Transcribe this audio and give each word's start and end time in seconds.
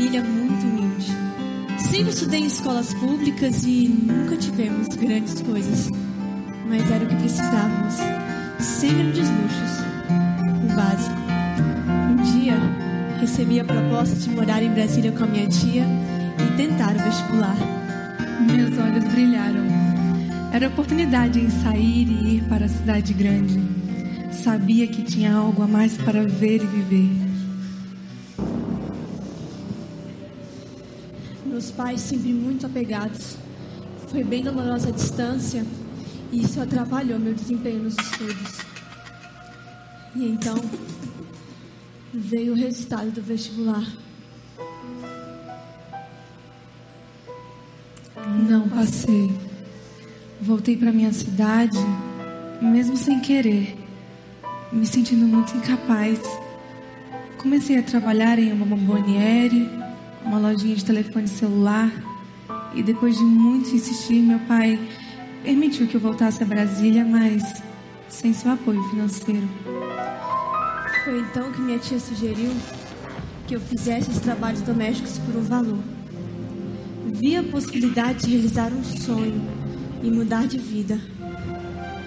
família 0.00 0.22
muito 0.22 0.66
humilde. 0.66 1.12
Sempre 1.78 2.08
estudei 2.08 2.40
em 2.40 2.46
escolas 2.46 2.94
públicas 2.94 3.64
e 3.64 3.86
nunca 3.88 4.34
tivemos 4.38 4.88
grandes 4.96 5.42
coisas. 5.42 5.90
Mas 6.66 6.90
era 6.90 7.04
o 7.04 7.06
que 7.06 7.16
precisávamos. 7.16 7.94
Sem 8.58 8.94
grandes 8.94 9.28
luxos. 9.28 9.72
O 10.64 10.74
básico. 10.74 11.20
Um 12.10 12.16
dia, 12.32 12.56
recebi 13.20 13.60
a 13.60 13.64
proposta 13.64 14.16
de 14.16 14.30
morar 14.30 14.62
em 14.62 14.70
Brasília 14.70 15.12
com 15.12 15.24
a 15.24 15.26
minha 15.26 15.46
tia 15.48 15.84
e 15.84 16.56
tentar 16.56 16.96
o 16.96 16.98
vestibular. 16.98 17.56
Meus 18.46 18.78
olhos 18.78 19.04
brilharam. 19.04 19.66
Era 20.50 20.68
oportunidade 20.68 21.38
em 21.38 21.50
sair 21.50 22.08
e 22.08 22.36
ir 22.36 22.44
para 22.44 22.64
a 22.64 22.68
cidade 22.68 23.12
grande. 23.12 23.60
Sabia 24.32 24.86
que 24.86 25.02
tinha 25.02 25.34
algo 25.34 25.62
a 25.62 25.68
mais 25.68 25.98
para 25.98 26.22
ver 26.26 26.62
e 26.62 26.66
viver. 26.66 27.19
Pais 31.80 32.02
sempre 32.02 32.30
muito 32.30 32.66
apegados. 32.66 33.38
Foi 34.08 34.22
bem 34.22 34.42
dolorosa 34.42 34.90
a 34.90 34.92
distância 34.92 35.64
e 36.30 36.42
isso 36.42 36.60
atrapalhou 36.60 37.18
meu 37.18 37.32
desempenho 37.32 37.84
nos 37.84 37.96
estudos. 37.96 38.58
E 40.14 40.26
então 40.26 40.56
veio 42.12 42.52
o 42.52 42.54
resultado 42.54 43.10
do 43.10 43.22
vestibular. 43.22 43.86
Não 48.46 48.68
passei. 48.68 49.32
Voltei 50.38 50.76
para 50.76 50.92
minha 50.92 51.14
cidade, 51.14 51.78
mesmo 52.60 52.94
sem 52.94 53.20
querer, 53.20 53.74
me 54.70 54.84
sentindo 54.84 55.24
muito 55.26 55.56
incapaz. 55.56 56.20
Comecei 57.38 57.78
a 57.78 57.82
trabalhar 57.82 58.38
em 58.38 58.52
uma 58.52 58.66
bomboniere, 58.66 59.80
uma 60.24 60.38
lojinha 60.38 60.76
de 60.76 60.84
telefone 60.84 61.28
celular, 61.28 61.90
e 62.74 62.82
depois 62.82 63.16
de 63.16 63.24
muito 63.24 63.70
insistir, 63.70 64.22
meu 64.22 64.38
pai 64.40 64.78
permitiu 65.42 65.86
que 65.86 65.96
eu 65.96 66.00
voltasse 66.00 66.42
a 66.42 66.46
Brasília, 66.46 67.04
mas 67.04 67.42
sem 68.08 68.32
seu 68.32 68.52
apoio 68.52 68.82
financeiro. 68.84 69.48
Foi 71.04 71.18
então 71.20 71.50
que 71.50 71.60
minha 71.60 71.78
tia 71.78 71.98
sugeriu 71.98 72.52
que 73.46 73.56
eu 73.56 73.60
fizesse 73.60 74.10
os 74.10 74.18
trabalhos 74.18 74.60
domésticos 74.62 75.18
por 75.18 75.36
um 75.36 75.42
valor. 75.42 75.78
Vi 77.06 77.36
a 77.36 77.42
possibilidade 77.42 78.24
de 78.24 78.30
realizar 78.30 78.72
um 78.72 78.84
sonho 78.84 79.42
e 80.02 80.10
mudar 80.10 80.46
de 80.46 80.58
vida, 80.58 81.00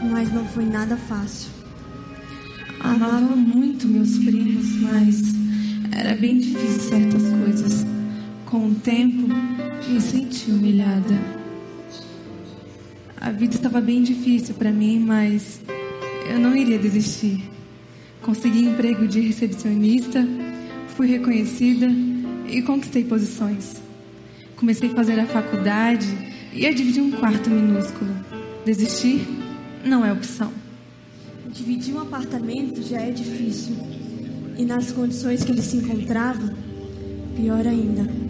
mas 0.10 0.32
não 0.32 0.46
foi 0.46 0.66
nada 0.66 0.96
fácil. 0.96 1.50
Amava 2.80 3.36
muito 3.36 3.88
meus 3.88 4.18
primos, 4.18 4.76
mas 4.82 5.22
era 5.92 6.16
bem 6.16 6.38
difícil 6.38 6.80
certas 6.80 7.24
coisas. 7.44 7.93
Com 8.54 8.68
o 8.68 8.76
tempo, 8.76 9.28
me 9.90 10.00
senti 10.00 10.52
humilhada. 10.52 11.20
A 13.20 13.32
vida 13.32 13.56
estava 13.56 13.82
bem 13.82 14.04
difícil 14.04 14.54
para 14.54 14.72
mim, 14.72 15.00
mas 15.00 15.60
eu 16.30 16.38
não 16.38 16.56
iria 16.56 16.78
desistir. 16.78 17.50
Consegui 18.22 18.66
emprego 18.66 19.08
de 19.08 19.22
recepcionista, 19.22 20.24
fui 20.90 21.08
reconhecida 21.08 21.88
e 22.48 22.62
conquistei 22.62 23.04
posições. 23.04 23.82
Comecei 24.56 24.92
a 24.92 24.94
fazer 24.94 25.20
a 25.20 25.26
faculdade 25.26 26.08
e 26.54 26.68
a 26.68 26.72
dividir 26.72 27.02
um 27.02 27.10
quarto 27.10 27.50
minúsculo. 27.50 28.16
Desistir 28.64 29.26
não 29.84 30.06
é 30.06 30.14
opção. 30.14 30.54
Dividir 31.52 31.96
um 31.96 32.02
apartamento 32.02 32.84
já 32.84 33.02
é 33.02 33.10
difícil. 33.10 33.76
E 34.56 34.64
nas 34.64 34.92
condições 34.92 35.44
que 35.44 35.52
ele 35.52 35.64
se 35.64 35.78
encontrava, 35.78 36.54
pior 37.36 37.66
ainda. 37.66 38.23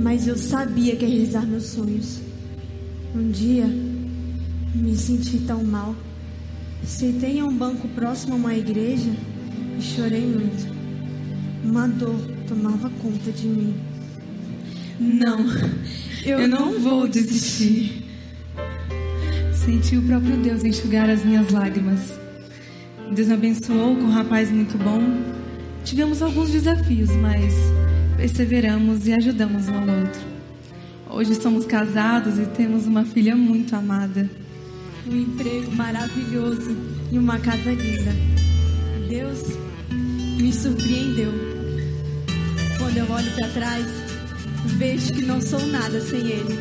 Mas 0.00 0.26
eu 0.26 0.36
sabia 0.36 0.96
que 0.96 1.04
ia 1.04 1.10
realizar 1.10 1.46
meus 1.46 1.64
sonhos. 1.64 2.20
Um 3.14 3.30
dia, 3.30 3.66
me 4.74 4.96
senti 4.96 5.38
tão 5.40 5.62
mal. 5.62 5.94
Sentei 6.84 7.38
em 7.38 7.42
um 7.42 7.54
banco 7.54 7.86
próximo 7.88 8.32
a 8.34 8.36
uma 8.36 8.54
igreja 8.54 9.10
e 9.78 9.82
chorei 9.82 10.24
muito. 10.24 10.66
Uma 11.62 11.86
dor 11.86 12.18
tomava 12.48 12.88
conta 13.02 13.30
de 13.30 13.46
mim. 13.46 13.74
Não, 14.98 15.40
eu, 16.24 16.40
eu 16.40 16.48
não, 16.48 16.72
não 16.72 16.80
vou 16.80 17.06
desistir. 17.06 18.04
Senti 19.54 19.96
o 19.96 20.02
próprio 20.02 20.38
Deus 20.38 20.64
enxugar 20.64 21.10
as 21.10 21.24
minhas 21.24 21.50
lágrimas. 21.50 22.18
Deus 23.12 23.28
me 23.28 23.34
abençoou 23.34 23.96
com 23.96 24.04
um 24.04 24.10
rapaz 24.10 24.50
muito 24.50 24.78
bom. 24.78 25.00
Tivemos 25.84 26.22
alguns 26.22 26.50
desafios, 26.50 27.10
mas 27.16 27.52
perseveramos 28.20 29.06
e 29.06 29.14
ajudamos 29.14 29.66
um 29.66 29.76
ao 29.76 29.98
outro. 29.98 30.20
Hoje 31.08 31.34
somos 31.36 31.64
casados 31.64 32.38
e 32.38 32.44
temos 32.44 32.86
uma 32.86 33.02
filha 33.02 33.34
muito 33.34 33.74
amada. 33.74 34.28
Um 35.10 35.16
emprego 35.16 35.74
maravilhoso 35.74 36.76
e 37.10 37.16
uma 37.16 37.38
casa 37.38 37.72
linda. 37.72 38.14
Deus 39.08 39.56
me 40.38 40.52
surpreendeu. 40.52 41.32
Quando 42.76 42.98
eu 42.98 43.10
olho 43.10 43.30
para 43.36 43.48
trás, 43.48 43.86
vejo 44.76 45.14
que 45.14 45.22
não 45.22 45.40
sou 45.40 45.66
nada 45.68 45.98
sem 46.02 46.20
Ele. 46.20 46.58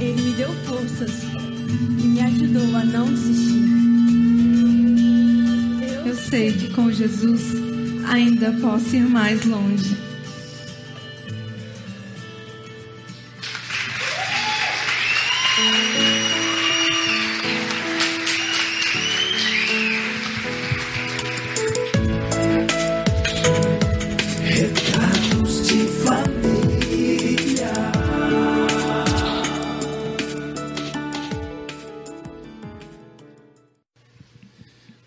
Ele 0.00 0.22
me 0.22 0.32
deu 0.32 0.50
forças 0.64 1.22
e 1.98 2.06
me 2.06 2.20
ajudou 2.22 2.76
a 2.76 2.84
não 2.86 3.12
desistir. 3.12 3.60
Eu 6.06 6.14
sei 6.14 6.52
que 6.52 6.70
com 6.70 6.90
Jesus 6.90 7.42
ainda 8.08 8.52
posso 8.52 8.96
ir 8.96 9.06
mais 9.06 9.44
longe. 9.44 10.09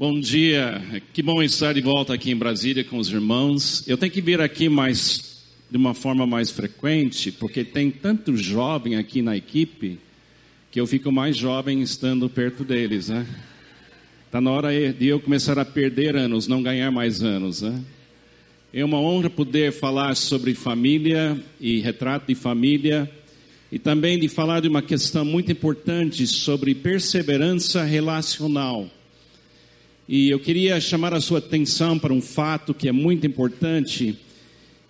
Bom 0.03 0.19
dia, 0.19 1.01
que 1.13 1.23
bom 1.23 1.41
estar 1.41 1.73
de 1.73 1.79
volta 1.79 2.13
aqui 2.13 2.29
em 2.29 2.35
Brasília 2.35 2.83
com 2.83 2.97
os 2.97 3.07
irmãos. 3.07 3.87
Eu 3.87 3.97
tenho 3.97 4.11
que 4.11 4.19
vir 4.19 4.41
aqui 4.41 4.67
mais 4.67 5.45
de 5.71 5.77
uma 5.77 5.93
forma 5.93 6.27
mais 6.27 6.51
frequente, 6.51 7.31
porque 7.31 7.63
tem 7.63 7.89
tanto 7.89 8.35
jovem 8.35 8.97
aqui 8.97 9.21
na 9.21 9.37
equipe 9.37 9.97
que 10.73 10.81
eu 10.81 10.87
fico 10.87 11.11
mais 11.11 11.37
jovem 11.37 11.83
estando 11.83 12.27
perto 12.27 12.63
deles, 12.63 13.07
né? 13.07 13.27
Tá 14.31 14.41
na 14.41 14.49
hora 14.49 14.69
de 14.91 15.05
eu 15.05 15.19
começar 15.19 15.59
a 15.59 15.63
perder 15.63 16.15
anos, 16.15 16.47
não 16.47 16.63
ganhar 16.63 16.89
mais 16.89 17.21
anos, 17.21 17.61
né? 17.61 17.79
É 18.73 18.83
uma 18.83 18.99
honra 18.99 19.29
poder 19.29 19.71
falar 19.71 20.15
sobre 20.15 20.55
família 20.55 21.39
e 21.61 21.79
retrato 21.79 22.25
de 22.25 22.33
família 22.33 23.07
e 23.71 23.77
também 23.77 24.17
de 24.17 24.27
falar 24.27 24.61
de 24.61 24.67
uma 24.67 24.81
questão 24.81 25.23
muito 25.23 25.51
importante 25.51 26.25
sobre 26.25 26.73
perseverança 26.73 27.83
relacional. 27.83 28.89
E 30.09 30.31
eu 30.31 30.39
queria 30.39 30.81
chamar 30.81 31.13
a 31.13 31.21
sua 31.21 31.37
atenção 31.37 31.99
para 31.99 32.11
um 32.11 32.21
fato 32.21 32.73
que 32.73 32.89
é 32.89 32.91
muito 32.91 33.27
importante, 33.27 34.17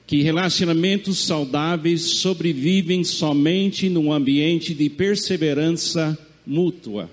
que 0.05 0.21
relacionamentos 0.21 1.19
saudáveis 1.19 2.01
sobrevivem 2.01 3.03
somente 3.03 3.89
num 3.89 4.11
ambiente 4.11 4.73
de 4.73 4.89
perseverança 4.89 6.17
mútua. 6.45 7.09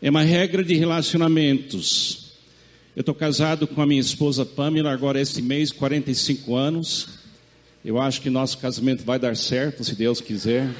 É 0.00 0.10
uma 0.10 0.22
regra 0.22 0.64
de 0.64 0.74
relacionamentos. 0.74 2.32
Eu 2.96 3.00
estou 3.00 3.14
casado 3.14 3.66
com 3.66 3.82
a 3.82 3.86
minha 3.86 4.00
esposa 4.00 4.44
Pamela 4.44 4.92
agora 4.92 5.20
esse 5.20 5.42
mês, 5.42 5.70
45 5.70 6.54
anos. 6.54 7.08
Eu 7.84 8.00
acho 8.00 8.20
que 8.20 8.30
nosso 8.30 8.58
casamento 8.58 9.04
vai 9.04 9.18
dar 9.18 9.36
certo, 9.36 9.84
se 9.84 9.94
Deus 9.94 10.20
quiser. 10.20 10.70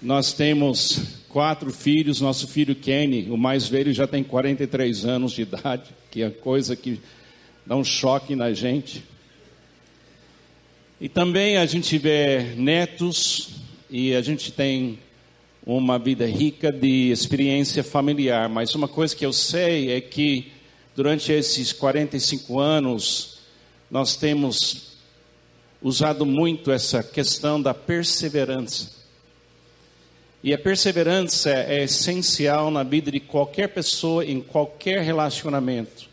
Nós 0.00 0.32
temos 0.32 1.00
quatro 1.28 1.72
filhos. 1.72 2.20
Nosso 2.20 2.46
filho 2.48 2.74
Kenny, 2.74 3.28
o 3.30 3.36
mais 3.36 3.68
velho, 3.68 3.92
já 3.92 4.06
tem 4.06 4.22
43 4.22 5.04
anos 5.04 5.32
de 5.32 5.42
idade, 5.42 5.90
que 6.10 6.22
é 6.22 6.30
coisa 6.30 6.76
que 6.76 7.00
dá 7.68 7.76
um 7.76 7.84
choque 7.84 8.34
na 8.34 8.54
gente. 8.54 9.04
E 10.98 11.06
também 11.06 11.58
a 11.58 11.66
gente 11.66 11.98
vê 11.98 12.54
netos 12.56 13.50
e 13.90 14.14
a 14.14 14.22
gente 14.22 14.50
tem 14.50 14.98
uma 15.66 15.98
vida 15.98 16.26
rica 16.26 16.72
de 16.72 17.10
experiência 17.10 17.84
familiar. 17.84 18.48
Mas 18.48 18.74
uma 18.74 18.88
coisa 18.88 19.14
que 19.14 19.26
eu 19.26 19.34
sei 19.34 19.92
é 19.92 20.00
que 20.00 20.50
durante 20.96 21.30
esses 21.30 21.70
45 21.70 22.58
anos 22.58 23.40
nós 23.90 24.16
temos 24.16 24.96
usado 25.82 26.24
muito 26.24 26.72
essa 26.72 27.02
questão 27.02 27.60
da 27.60 27.74
perseverança. 27.74 28.96
E 30.42 30.54
a 30.54 30.58
perseverança 30.58 31.50
é 31.50 31.84
essencial 31.84 32.70
na 32.70 32.82
vida 32.82 33.10
de 33.10 33.20
qualquer 33.20 33.68
pessoa, 33.68 34.24
em 34.24 34.40
qualquer 34.40 35.02
relacionamento. 35.02 36.08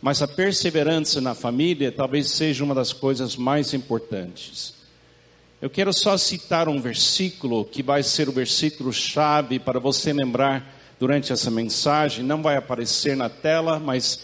Mas 0.00 0.22
a 0.22 0.28
perseverança 0.28 1.20
na 1.20 1.34
família 1.34 1.92
talvez 1.92 2.30
seja 2.30 2.64
uma 2.64 2.74
das 2.74 2.92
coisas 2.92 3.36
mais 3.36 3.74
importantes. 3.74 4.74
Eu 5.60 5.68
quero 5.68 5.92
só 5.92 6.16
citar 6.16 6.68
um 6.68 6.80
versículo 6.80 7.66
que 7.66 7.82
vai 7.82 8.02
ser 8.02 8.28
o 8.28 8.32
versículo 8.32 8.92
chave 8.92 9.58
para 9.58 9.78
você 9.78 10.10
lembrar 10.10 10.74
durante 10.98 11.32
essa 11.32 11.50
mensagem. 11.50 12.24
Não 12.24 12.40
vai 12.42 12.56
aparecer 12.56 13.14
na 13.14 13.28
tela, 13.28 13.78
mas 13.78 14.20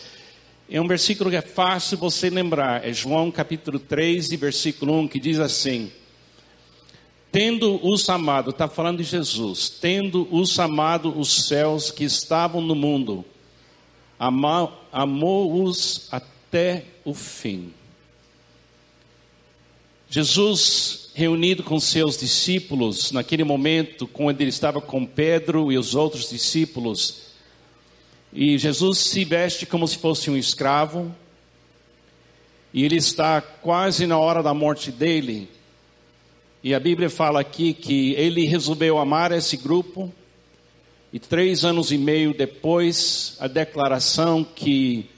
é 0.69 0.81
um 0.81 0.89
versículo 0.89 1.29
que 1.29 1.37
é 1.37 1.43
fácil 1.43 1.99
você 1.99 2.31
lembrar. 2.31 2.89
É 2.89 2.93
João 2.93 3.31
capítulo 3.31 3.79
3, 3.79 4.31
versículo 4.31 4.99
1, 5.01 5.09
que 5.09 5.21
diz 5.21 5.39
assim: 5.39 5.93
Tendo 7.31 7.87
os 7.87 8.09
amado, 8.09 8.49
está 8.49 8.67
falando 8.67 8.99
de 8.99 9.05
Jesus, 9.05 9.69
tendo 9.69 10.27
os 10.31 10.59
amado 10.59 11.19
os 11.19 11.47
céus 11.47 11.91
que 11.91 12.05
estavam 12.05 12.63
no 12.63 12.75
mundo, 12.75 13.27
amou-os 14.97 16.09
até 16.11 16.85
o 17.05 17.13
fim. 17.13 17.71
Jesus, 20.09 21.11
reunido 21.15 21.63
com 21.63 21.79
seus 21.79 22.17
discípulos, 22.17 23.13
naquele 23.13 23.45
momento, 23.45 24.07
quando 24.07 24.41
ele 24.41 24.49
estava 24.49 24.81
com 24.81 25.05
Pedro 25.05 25.71
e 25.71 25.77
os 25.77 25.95
outros 25.95 26.31
discípulos, 26.31 27.27
e 28.33 28.57
Jesus 28.57 29.01
se 29.01 29.23
veste 29.23 29.67
como 29.67 29.87
se 29.87 29.99
fosse 29.99 30.31
um 30.31 30.37
escravo, 30.37 31.15
e 32.73 32.83
ele 32.83 32.97
está 32.97 33.43
quase 33.43 34.07
na 34.07 34.19
hora 34.19 34.43
da 34.43 34.55
morte 34.55 34.91
dele, 34.91 35.47
e 36.63 36.75
a 36.75 36.81
Bíblia 36.81 37.11
fala 37.11 37.39
aqui 37.39 37.75
que 37.75 38.15
ele 38.15 38.47
resolveu 38.47 38.97
amar 38.97 39.31
esse 39.31 39.59
grupo, 39.59 40.11
e 41.13 41.19
três 41.19 41.65
anos 41.65 41.93
e 41.93 41.99
meio 41.99 42.35
depois, 42.35 43.37
a 43.41 43.47
declaração 43.47 44.45
que 44.45 45.09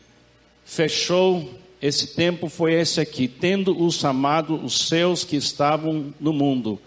fechou 0.64 1.58
esse 1.80 2.08
tempo 2.08 2.48
foi 2.48 2.74
esse 2.74 3.00
aqui: 3.00 3.28
tendo-os 3.28 4.04
amado 4.04 4.54
os 4.56 4.88
seus 4.88 5.24
que 5.24 5.36
estavam 5.36 6.12
no 6.20 6.32
mundo, 6.32 6.80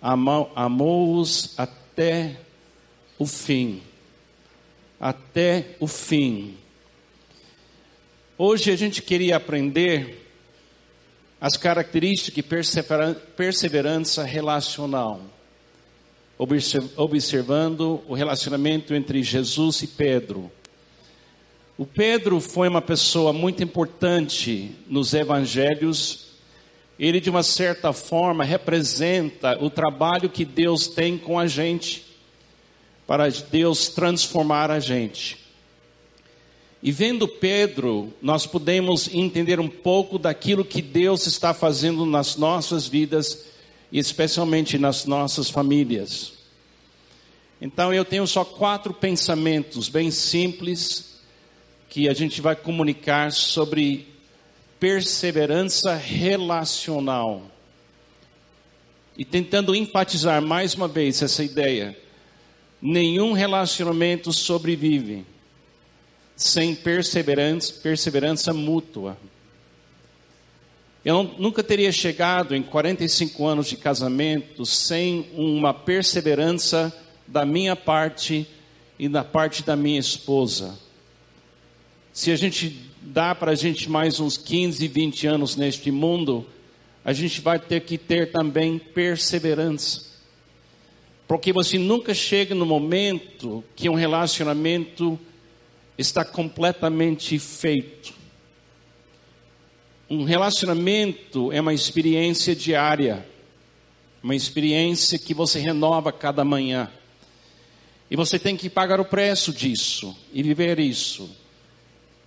amou-os 0.00 1.54
até 1.56 2.36
o 3.18 3.26
fim. 3.26 3.82
Até 5.00 5.76
o 5.80 5.86
fim. 5.86 6.56
Hoje 8.36 8.70
a 8.70 8.76
gente 8.76 9.00
queria 9.02 9.36
aprender 9.36 10.26
as 11.40 11.56
características 11.56 12.34
de 12.34 12.42
perseverança 13.36 14.24
relacional, 14.24 15.22
observando 16.96 18.00
o 18.08 18.14
relacionamento 18.14 18.94
entre 18.94 19.22
Jesus 19.22 19.82
e 19.82 19.86
Pedro. 19.86 20.50
O 21.76 21.84
Pedro 21.84 22.40
foi 22.40 22.66
uma 22.66 22.80
pessoa 22.80 23.30
muito 23.30 23.62
importante 23.62 24.74
nos 24.88 25.12
evangelhos. 25.12 26.30
Ele, 26.98 27.20
de 27.20 27.28
uma 27.28 27.42
certa 27.42 27.92
forma, 27.92 28.42
representa 28.42 29.62
o 29.62 29.68
trabalho 29.68 30.30
que 30.30 30.46
Deus 30.46 30.88
tem 30.88 31.18
com 31.18 31.38
a 31.38 31.46
gente, 31.46 32.06
para 33.06 33.28
Deus 33.28 33.88
transformar 33.88 34.70
a 34.70 34.80
gente. 34.80 35.36
E 36.82 36.90
vendo 36.90 37.28
Pedro, 37.28 38.14
nós 38.22 38.46
podemos 38.46 39.12
entender 39.12 39.60
um 39.60 39.68
pouco 39.68 40.18
daquilo 40.18 40.64
que 40.64 40.80
Deus 40.80 41.26
está 41.26 41.52
fazendo 41.52 42.06
nas 42.06 42.36
nossas 42.36 42.86
vidas 42.86 43.49
especialmente 43.98 44.78
nas 44.78 45.04
nossas 45.04 45.50
famílias. 45.50 46.32
Então 47.60 47.92
eu 47.92 48.04
tenho 48.04 48.26
só 48.26 48.44
quatro 48.44 48.94
pensamentos 48.94 49.88
bem 49.88 50.10
simples 50.10 51.20
que 51.88 52.08
a 52.08 52.14
gente 52.14 52.40
vai 52.40 52.56
comunicar 52.56 53.32
sobre 53.32 54.08
perseverança 54.78 55.94
relacional. 55.94 57.42
E 59.16 59.24
tentando 59.24 59.74
enfatizar 59.74 60.40
mais 60.40 60.74
uma 60.74 60.88
vez 60.88 61.20
essa 61.20 61.44
ideia. 61.44 61.98
Nenhum 62.80 63.32
relacionamento 63.32 64.32
sobrevive 64.32 65.26
sem 66.40 66.74
perseverança, 66.74 67.74
perseverança 67.82 68.54
mútua. 68.54 69.18
Eu 71.02 71.22
nunca 71.38 71.62
teria 71.62 71.90
chegado 71.90 72.54
em 72.54 72.62
45 72.62 73.46
anos 73.46 73.66
de 73.68 73.76
casamento 73.76 74.66
sem 74.66 75.26
uma 75.34 75.72
perseverança 75.72 76.94
da 77.26 77.46
minha 77.46 77.74
parte 77.74 78.46
e 78.98 79.08
da 79.08 79.24
parte 79.24 79.62
da 79.62 79.74
minha 79.74 79.98
esposa. 79.98 80.78
Se 82.12 82.30
a 82.30 82.36
gente 82.36 82.78
dá 83.00 83.34
para 83.34 83.52
a 83.52 83.54
gente 83.54 83.88
mais 83.88 84.20
uns 84.20 84.36
15, 84.36 84.86
20 84.88 85.26
anos 85.26 85.56
neste 85.56 85.90
mundo, 85.90 86.46
a 87.02 87.14
gente 87.14 87.40
vai 87.40 87.58
ter 87.58 87.80
que 87.80 87.96
ter 87.96 88.30
também 88.30 88.78
perseverança. 88.78 90.04
Porque 91.26 91.50
você 91.50 91.78
nunca 91.78 92.12
chega 92.12 92.54
no 92.54 92.66
momento 92.66 93.64
que 93.74 93.88
um 93.88 93.94
relacionamento 93.94 95.18
está 95.96 96.26
completamente 96.26 97.38
feito. 97.38 98.19
Um 100.10 100.24
relacionamento 100.24 101.52
é 101.52 101.60
uma 101.60 101.72
experiência 101.72 102.52
diária, 102.56 103.24
uma 104.20 104.34
experiência 104.34 105.16
que 105.16 105.32
você 105.32 105.60
renova 105.60 106.10
cada 106.10 106.44
manhã. 106.44 106.90
E 108.10 108.16
você 108.16 108.36
tem 108.36 108.56
que 108.56 108.68
pagar 108.68 108.98
o 108.98 109.04
preço 109.04 109.52
disso 109.52 110.16
e 110.32 110.42
viver 110.42 110.80
isso. 110.80 111.30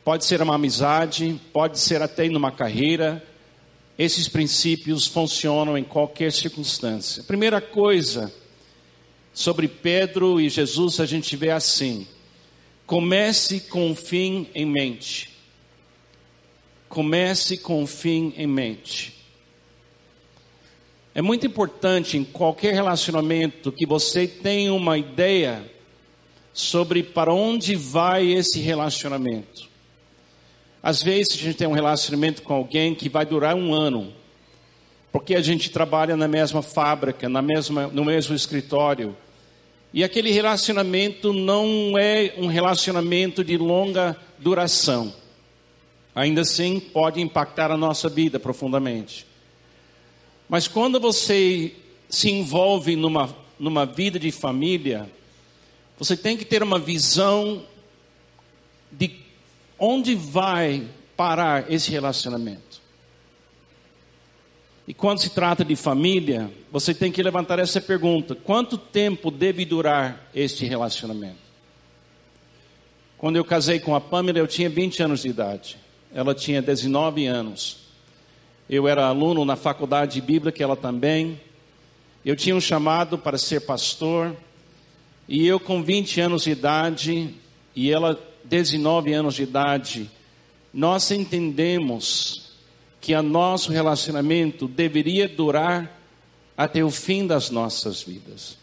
Pode 0.02 0.24
ser 0.24 0.42
uma 0.42 0.56
amizade, 0.56 1.38
pode 1.52 1.78
ser 1.78 2.02
até 2.02 2.30
numa 2.30 2.54
carreira. 2.54 3.22
Esses 4.00 4.30
princípios 4.30 5.06
funcionam 5.06 5.78
em 5.78 5.84
qualquer 5.84 6.32
circunstância. 6.32 7.22
Primeira 7.24 7.60
coisa 7.60 8.34
sobre 9.34 9.68
Pedro 9.68 10.40
e 10.40 10.48
Jesus 10.48 11.02
a 11.02 11.06
gente 11.06 11.36
vê 11.36 11.52
assim: 11.52 12.08
Comece 12.86 13.60
com 13.60 13.92
o 13.92 13.96
fim 13.96 14.48
em 14.56 14.66
mente. 14.66 15.33
Comece 16.94 17.58
com 17.58 17.82
o 17.82 17.88
fim 17.88 18.36
em 18.38 18.46
mente. 18.46 19.16
É 21.16 21.24
muito 21.24 21.44
importante 21.44 22.20
em 22.20 22.24
qualquer 22.24 22.72
relacionamento 22.72 23.72
que 23.72 23.84
você 23.84 24.28
tenha 24.28 24.72
uma 24.72 24.96
ideia 24.96 25.66
sobre 26.54 27.02
para 27.02 27.34
onde 27.34 27.76
vai 27.76 28.32
esse 28.32 28.60
relacionamento. 28.60 29.68
Às 30.84 31.02
vezes 31.02 31.34
a 31.34 31.38
gente 31.38 31.58
tem 31.58 31.68
um 31.68 31.74
relacionamento 31.74 32.44
com 32.44 32.54
alguém 32.54 32.94
que 32.94 33.10
vai 33.10 33.26
durar 33.26 33.56
um 33.56 33.74
ano, 33.74 34.14
porque 35.12 35.34
a 35.34 35.42
gente 35.42 35.72
trabalha 35.72 36.16
na 36.16 36.28
mesma 36.28 36.62
fábrica, 36.62 37.28
na 37.28 37.42
mesma, 37.42 37.88
no 37.88 38.06
mesmo 38.06 38.36
escritório, 38.36 39.18
e 39.92 40.04
aquele 40.04 40.30
relacionamento 40.30 41.34
não 41.34 41.98
é 41.98 42.36
um 42.38 42.46
relacionamento 42.46 43.44
de 43.44 43.58
longa 43.58 44.16
duração. 44.38 45.23
Ainda 46.16 46.42
assim, 46.42 46.80
pode 46.80 47.20
impactar 47.20 47.72
a 47.72 47.78
nossa 47.78 48.08
vida 48.08 48.40
profundamente. 48.40 49.26
Mas 50.48 50.68
quando 50.68 51.00
você 51.00 51.74
se 52.08 52.30
envolve 52.30 52.96
numa, 52.96 53.36
numa 53.60 53.86
vida 53.86 54.20
de 54.20 54.32
família, 54.32 55.10
você 55.98 56.16
tem 56.16 56.38
que 56.38 56.46
ter 56.46 56.62
uma 56.62 56.78
visão 56.78 57.66
de 58.92 59.20
onde 59.80 60.14
vai 60.14 60.88
parar 61.18 61.72
esse 61.72 61.90
relacionamento. 61.90 62.82
E 64.88 64.94
quando 64.94 65.20
se 65.20 65.30
trata 65.30 65.64
de 65.64 65.76
família, 65.76 66.52
você 66.72 66.94
tem 66.94 67.12
que 67.12 67.24
levantar 67.24 67.58
essa 67.58 67.80
pergunta: 67.80 68.36
quanto 68.36 68.78
tempo 68.78 69.32
deve 69.32 69.66
durar 69.66 70.30
este 70.36 70.66
relacionamento? 70.66 71.42
Quando 73.18 73.38
eu 73.38 73.46
casei 73.46 73.80
com 73.80 73.96
a 73.96 74.02
Pamela, 74.02 74.38
eu 74.38 74.48
tinha 74.48 74.70
20 74.70 75.02
anos 75.02 75.22
de 75.22 75.30
idade. 75.30 75.83
Ela 76.14 76.36
tinha 76.36 76.62
19 76.62 77.26
anos. 77.26 77.78
Eu 78.70 78.88
era 78.88 79.06
aluno 79.06 79.44
na 79.44 79.56
faculdade 79.56 80.24
que 80.54 80.64
ela 80.64 80.76
também. 80.76 81.40
Eu 82.24 82.36
tinha 82.36 82.56
um 82.56 82.62
chamado 82.62 83.18
para 83.18 83.38
ser 83.38 83.62
pastor. 83.62 84.36
E 85.28 85.46
eu, 85.48 85.60
com 85.60 85.82
20 85.82 86.22
anos 86.22 86.44
de 86.44 86.52
idade, 86.52 87.34
e 87.76 87.92
ela, 87.92 88.20
19 88.44 89.14
anos 89.14 89.36
de 89.36 89.44
idade, 89.44 90.10
nós 90.74 91.10
entendemos 91.12 92.52
que 93.02 93.14
o 93.14 93.22
nosso 93.24 93.72
relacionamento 93.72 94.68
deveria 94.68 95.28
durar 95.28 96.00
até 96.56 96.84
o 96.84 96.90
fim 96.90 97.28
das 97.28 97.50
nossas 97.50 98.02
vidas. 98.04 98.58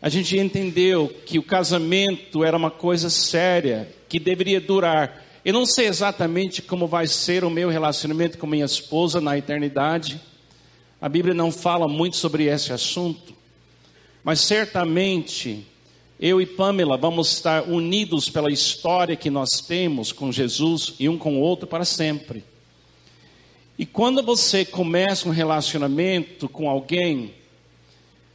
A 0.00 0.08
gente 0.08 0.36
entendeu 0.38 1.08
que 1.26 1.38
o 1.38 1.42
casamento 1.42 2.42
era 2.42 2.56
uma 2.56 2.70
coisa 2.70 3.08
séria, 3.08 3.88
que 4.08 4.18
deveria 4.18 4.60
durar. 4.60 5.22
Eu 5.44 5.52
não 5.52 5.66
sei 5.66 5.88
exatamente 5.88 6.62
como 6.62 6.86
vai 6.86 7.08
ser 7.08 7.42
o 7.42 7.50
meu 7.50 7.68
relacionamento 7.68 8.38
com 8.38 8.46
minha 8.46 8.64
esposa 8.64 9.20
na 9.20 9.36
eternidade. 9.36 10.20
A 11.00 11.08
Bíblia 11.08 11.34
não 11.34 11.50
fala 11.50 11.88
muito 11.88 12.16
sobre 12.16 12.44
esse 12.44 12.72
assunto, 12.72 13.34
mas 14.22 14.38
certamente 14.38 15.66
eu 16.20 16.40
e 16.40 16.46
Pamela 16.46 16.96
vamos 16.96 17.32
estar 17.32 17.64
unidos 17.64 18.28
pela 18.28 18.52
história 18.52 19.16
que 19.16 19.30
nós 19.30 19.60
temos 19.66 20.12
com 20.12 20.30
Jesus 20.30 20.94
e 21.00 21.08
um 21.08 21.18
com 21.18 21.36
o 21.36 21.40
outro 21.40 21.66
para 21.66 21.84
sempre. 21.84 22.44
E 23.76 23.84
quando 23.84 24.22
você 24.22 24.64
começa 24.64 25.28
um 25.28 25.32
relacionamento 25.32 26.48
com 26.48 26.70
alguém, 26.70 27.34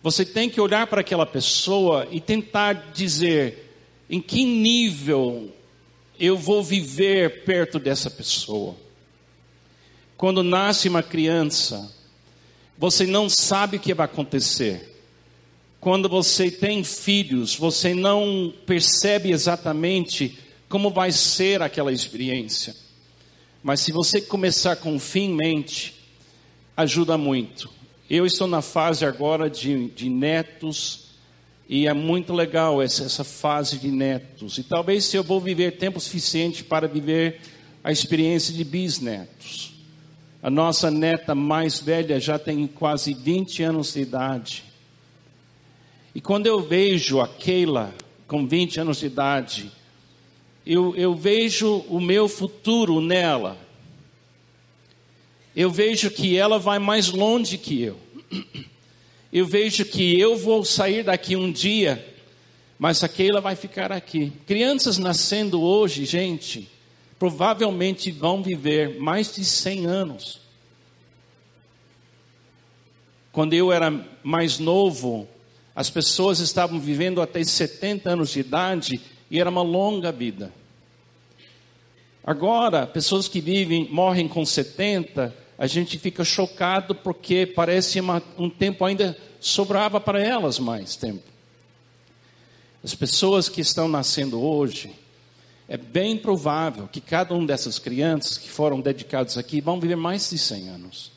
você 0.04 0.26
tem 0.26 0.50
que 0.50 0.60
olhar 0.60 0.88
para 0.88 1.00
aquela 1.00 1.26
pessoa 1.26 2.06
e 2.12 2.20
tentar 2.20 2.92
dizer 2.94 3.74
em 4.10 4.20
que 4.20 4.44
nível 4.44 5.54
eu 6.20 6.38
vou 6.38 6.64
viver 6.64 7.44
perto 7.44 7.80
dessa 7.80 8.10
pessoa. 8.10 8.76
Quando 10.16 10.44
nasce 10.44 10.90
uma 10.90 11.04
criança, 11.04 11.92
você 12.78 13.06
não 13.06 13.30
sabe 13.30 13.78
o 13.78 13.80
que 13.80 13.94
vai 13.94 14.06
acontecer. 14.06 14.96
Quando 15.80 16.10
você 16.10 16.50
tem 16.50 16.84
filhos, 16.84 17.56
você 17.56 17.94
não 17.94 18.54
percebe 18.66 19.32
exatamente 19.32 20.38
como 20.68 20.90
vai 20.90 21.12
ser 21.12 21.62
aquela 21.62 21.92
experiência. 21.92 22.76
Mas 23.64 23.82
se 23.82 23.92
você 23.92 24.22
começar 24.22 24.78
com 24.78 25.00
fim 25.00 25.32
em 25.32 25.36
mente, 25.36 25.96
ajuda 26.76 27.18
muito. 27.18 27.70
Eu 28.10 28.26
estou 28.26 28.48
na 28.48 28.62
fase 28.62 29.06
agora 29.06 29.50
de, 29.50 29.90
de 29.90 30.10
netos, 30.10 31.07
e 31.70 31.86
é 31.86 31.94
muito 31.94 32.34
legal 32.34 32.82
essa, 32.82 33.04
essa 33.04 33.24
fase 33.24 33.78
de 33.78 33.90
netos. 33.90 34.58
E 34.58 34.64
talvez 34.64 35.06
se 35.06 35.18
eu 35.18 35.24
vou 35.24 35.42
viver 35.42 35.78
tempo 35.78 36.00
suficiente 36.00 36.64
para 36.64 36.88
viver 36.88 37.42
a 37.84 37.92
experiência 37.92 38.54
de 38.54 38.64
bisnetos. 38.64 39.74
A 40.42 40.50
nossa 40.50 40.90
neta 40.90 41.36
mais 41.36 41.80
velha 41.80 42.20
já 42.20 42.40
tem 42.40 42.68
quase 42.68 43.14
20 43.14 43.64
anos 43.64 43.94
de 43.94 44.02
idade. 44.02 44.64
E 46.16 46.22
quando 46.22 46.48
eu 46.48 46.62
vejo 46.62 47.20
a 47.20 47.28
Keila 47.28 47.94
com 48.28 48.48
20 48.48 48.80
anos 48.80 49.00
de 49.00 49.08
idade, 49.08 49.72
eu, 50.66 50.96
eu 50.96 51.16
vejo 51.16 51.86
o 51.90 52.00
meu 52.00 52.28
futuro 52.28 53.02
nela. 53.02 53.58
Eu 55.56 55.72
vejo 55.72 56.12
que 56.12 56.38
ela 56.38 56.60
vai 56.60 56.80
mais 56.80 57.10
longe 57.10 57.58
que 57.58 57.82
eu. 57.82 57.98
Eu 59.32 59.46
vejo 59.46 59.84
que 59.86 60.20
eu 60.20 60.38
vou 60.38 60.64
sair 60.64 61.04
daqui 61.04 61.36
um 61.36 61.52
dia, 61.52 62.16
mas 62.80 63.04
a 63.04 63.10
Keila 63.10 63.42
vai 63.42 63.56
ficar 63.56 63.92
aqui. 63.92 64.32
Crianças 64.46 64.98
nascendo 64.98 65.62
hoje, 65.62 66.06
gente, 66.06 66.70
provavelmente 67.20 68.12
vão 68.12 68.42
viver 68.42 69.00
mais 69.00 69.36
de 69.36 69.44
100 69.44 69.86
anos. 69.86 70.40
Quando 73.32 73.54
eu 73.54 73.72
era 73.72 73.92
mais 74.24 74.60
novo, 74.60 75.28
as 75.76 75.90
pessoas 75.90 76.40
estavam 76.40 76.80
vivendo 76.80 77.22
até 77.22 77.44
70 77.44 78.10
anos 78.10 78.32
de 78.32 78.40
idade 78.40 79.02
e 79.30 79.40
era 79.40 79.50
uma 79.50 79.62
longa 79.62 80.12
vida. 80.12 80.52
Agora, 82.24 82.88
pessoas 82.88 83.28
que 83.28 83.40
vivem, 83.40 83.88
morrem 83.90 84.28
com 84.28 84.46
70, 84.46 85.36
a 85.58 85.66
gente 85.66 85.98
fica 85.98 86.24
chocado 86.24 86.94
porque 86.94 87.46
parece 87.46 88.00
uma, 88.00 88.22
um 88.38 88.50
tempo 88.50 88.86
ainda 88.86 89.18
sobrava 89.40 90.00
para 90.00 90.22
elas 90.22 90.60
mais 90.60 90.96
tempo. 90.96 91.24
As 92.84 92.94
pessoas 92.94 93.50
que 93.50 93.62
estão 93.62 93.88
nascendo 93.88 94.42
hoje, 94.42 94.94
é 95.68 95.76
bem 95.76 96.18
provável 96.18 96.88
que 96.88 97.02
cada 97.02 97.34
uma 97.34 97.46
dessas 97.46 97.78
crianças 97.78 98.38
que 98.38 98.50
foram 98.50 98.80
dedicadas 98.80 99.38
aqui 99.38 99.60
vão 99.60 99.80
viver 99.80 99.98
mais 99.98 100.30
de 100.30 100.38
100 100.38 100.70
anos. 100.70 101.12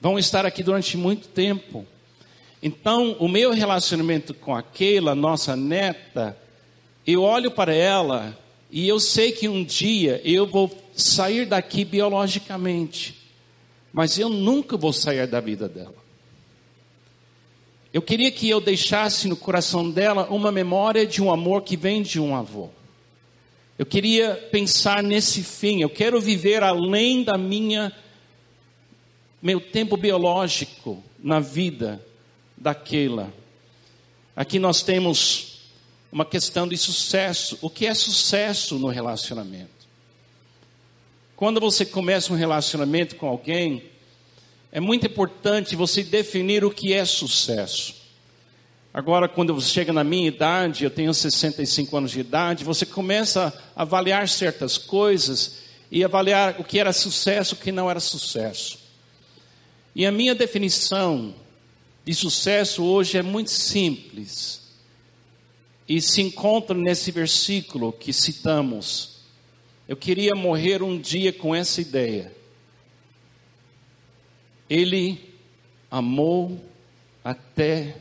Vão 0.00 0.18
estar 0.18 0.46
aqui 0.46 0.62
durante 0.62 0.96
muito 0.96 1.28
tempo. 1.28 1.86
Então, 2.62 3.16
o 3.18 3.28
meu 3.28 3.52
relacionamento 3.52 4.32
com 4.34 4.54
aquela 4.54 5.14
nossa 5.14 5.56
neta, 5.56 6.36
eu 7.04 7.22
olho 7.22 7.50
para 7.50 7.74
ela 7.74 8.38
e 8.70 8.86
eu 8.86 9.00
sei 9.00 9.32
que 9.32 9.48
um 9.48 9.64
dia 9.64 10.20
eu 10.24 10.46
vou 10.46 10.68
sair 10.94 11.46
daqui 11.46 11.84
biologicamente, 11.84 13.14
mas 13.92 14.18
eu 14.18 14.28
nunca 14.28 14.76
vou 14.76 14.92
sair 14.92 15.26
da 15.26 15.40
vida 15.40 15.68
dela. 15.68 16.02
Eu 17.92 18.00
queria 18.00 18.30
que 18.30 18.48
eu 18.48 18.60
deixasse 18.60 19.28
no 19.28 19.36
coração 19.36 19.90
dela 19.90 20.26
uma 20.30 20.50
memória 20.50 21.06
de 21.06 21.22
um 21.22 21.30
amor 21.30 21.62
que 21.62 21.76
vem 21.76 22.02
de 22.02 22.18
um 22.18 22.34
avô. 22.34 22.70
Eu 23.78 23.84
queria 23.84 24.34
pensar 24.50 25.02
nesse 25.02 25.42
fim. 25.42 25.82
Eu 25.82 25.90
quero 25.90 26.20
viver 26.20 26.62
além 26.62 27.22
da 27.22 27.36
minha 27.36 27.92
meu 29.42 29.60
tempo 29.60 29.96
biológico 29.96 31.02
na 31.18 31.40
vida 31.40 32.00
daquela. 32.56 33.34
Aqui 34.36 34.58
nós 34.58 34.82
temos 34.82 35.68
uma 36.10 36.24
questão 36.24 36.66
de 36.66 36.76
sucesso. 36.78 37.58
O 37.60 37.68
que 37.68 37.86
é 37.86 37.92
sucesso 37.92 38.78
no 38.78 38.88
relacionamento? 38.88 39.81
Quando 41.42 41.58
você 41.58 41.84
começa 41.84 42.32
um 42.32 42.36
relacionamento 42.36 43.16
com 43.16 43.26
alguém, 43.26 43.82
é 44.70 44.78
muito 44.78 45.08
importante 45.08 45.74
você 45.74 46.04
definir 46.04 46.64
o 46.64 46.70
que 46.70 46.92
é 46.92 47.04
sucesso. 47.04 47.96
Agora, 48.94 49.28
quando 49.28 49.52
você 49.52 49.68
chega 49.68 49.92
na 49.92 50.04
minha 50.04 50.28
idade, 50.28 50.84
eu 50.84 50.90
tenho 50.90 51.12
65 51.12 51.96
anos 51.96 52.12
de 52.12 52.20
idade, 52.20 52.62
você 52.62 52.86
começa 52.86 53.52
a 53.74 53.82
avaliar 53.82 54.28
certas 54.28 54.78
coisas 54.78 55.62
e 55.90 56.04
avaliar 56.04 56.60
o 56.60 56.62
que 56.62 56.78
era 56.78 56.92
sucesso 56.92 57.56
o 57.56 57.58
que 57.58 57.72
não 57.72 57.90
era 57.90 57.98
sucesso. 57.98 58.78
E 59.96 60.06
a 60.06 60.12
minha 60.12 60.36
definição 60.36 61.34
de 62.04 62.14
sucesso 62.14 62.84
hoje 62.84 63.18
é 63.18 63.22
muito 63.22 63.50
simples. 63.50 64.62
E 65.88 66.00
se 66.00 66.22
encontra 66.22 66.76
nesse 66.76 67.10
versículo 67.10 67.92
que 67.92 68.12
citamos. 68.12 69.11
Eu 69.88 69.96
queria 69.96 70.34
morrer 70.34 70.82
um 70.82 70.98
dia 70.98 71.32
com 71.32 71.54
essa 71.54 71.80
ideia. 71.80 72.32
Ele 74.68 75.18
amou 75.90 76.58
até 77.22 77.96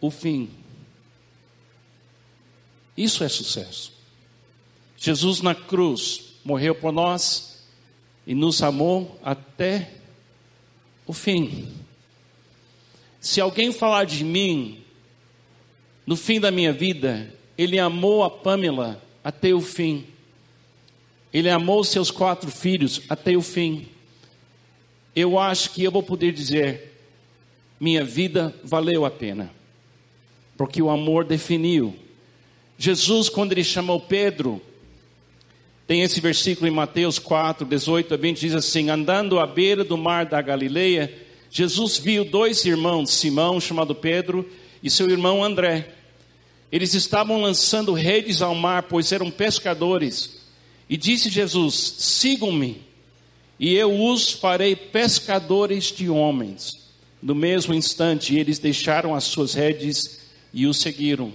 o 0.00 0.10
fim. 0.10 0.50
Isso 2.96 3.22
é 3.24 3.28
sucesso. 3.28 3.92
Jesus 4.96 5.40
na 5.40 5.54
cruz 5.54 6.34
morreu 6.44 6.74
por 6.74 6.92
nós 6.92 7.64
e 8.26 8.34
nos 8.34 8.62
amou 8.62 9.18
até 9.22 9.94
o 11.06 11.12
fim. 11.12 11.68
Se 13.20 13.40
alguém 13.40 13.72
falar 13.72 14.04
de 14.04 14.24
mim, 14.24 14.82
no 16.06 16.16
fim 16.16 16.40
da 16.40 16.50
minha 16.50 16.72
vida, 16.72 17.32
ele 17.56 17.78
amou 17.78 18.22
a 18.22 18.30
Pamela 18.30 19.02
até 19.22 19.52
o 19.52 19.60
fim. 19.60 20.06
Ele 21.32 21.48
amou 21.48 21.84
seus 21.84 22.10
quatro 22.10 22.50
filhos 22.50 23.02
até 23.08 23.36
o 23.36 23.42
fim. 23.42 23.86
Eu 25.14 25.38
acho 25.38 25.70
que 25.70 25.84
eu 25.84 25.90
vou 25.90 26.02
poder 26.02 26.32
dizer: 26.32 26.96
minha 27.78 28.04
vida 28.04 28.54
valeu 28.64 29.04
a 29.04 29.10
pena, 29.10 29.50
porque 30.56 30.82
o 30.82 30.90
amor 30.90 31.24
definiu. 31.24 31.94
Jesus, 32.76 33.28
quando 33.28 33.52
ele 33.52 33.62
chamou 33.62 34.00
Pedro, 34.00 34.60
tem 35.86 36.02
esse 36.02 36.20
versículo 36.20 36.66
em 36.66 36.70
Mateus 36.70 37.18
4, 37.18 37.66
18 37.66 38.14
a 38.14 38.16
20, 38.16 38.40
diz 38.40 38.54
assim: 38.54 38.90
Andando 38.90 39.38
à 39.38 39.46
beira 39.46 39.84
do 39.84 39.98
mar 39.98 40.26
da 40.26 40.40
Galileia, 40.40 41.12
Jesus 41.50 41.98
viu 41.98 42.24
dois 42.24 42.64
irmãos, 42.64 43.10
Simão, 43.10 43.60
chamado 43.60 43.94
Pedro, 43.94 44.48
e 44.82 44.88
seu 44.88 45.10
irmão 45.10 45.42
André. 45.44 45.94
Eles 46.70 46.94
estavam 46.94 47.42
lançando 47.42 47.92
redes 47.92 48.40
ao 48.40 48.54
mar, 48.54 48.84
pois 48.84 49.10
eram 49.10 49.30
pescadores. 49.30 50.39
E 50.90 50.96
disse 50.96 51.30
Jesus: 51.30 51.94
Sigam-me, 51.98 52.82
e 53.60 53.72
eu 53.76 54.04
os 54.10 54.32
farei 54.32 54.74
pescadores 54.74 55.84
de 55.84 56.10
homens. 56.10 56.90
No 57.22 57.32
mesmo 57.32 57.72
instante, 57.72 58.34
eles 58.34 58.58
deixaram 58.58 59.14
as 59.14 59.22
suas 59.22 59.54
redes 59.54 60.28
e 60.52 60.66
o 60.66 60.74
seguiram. 60.74 61.32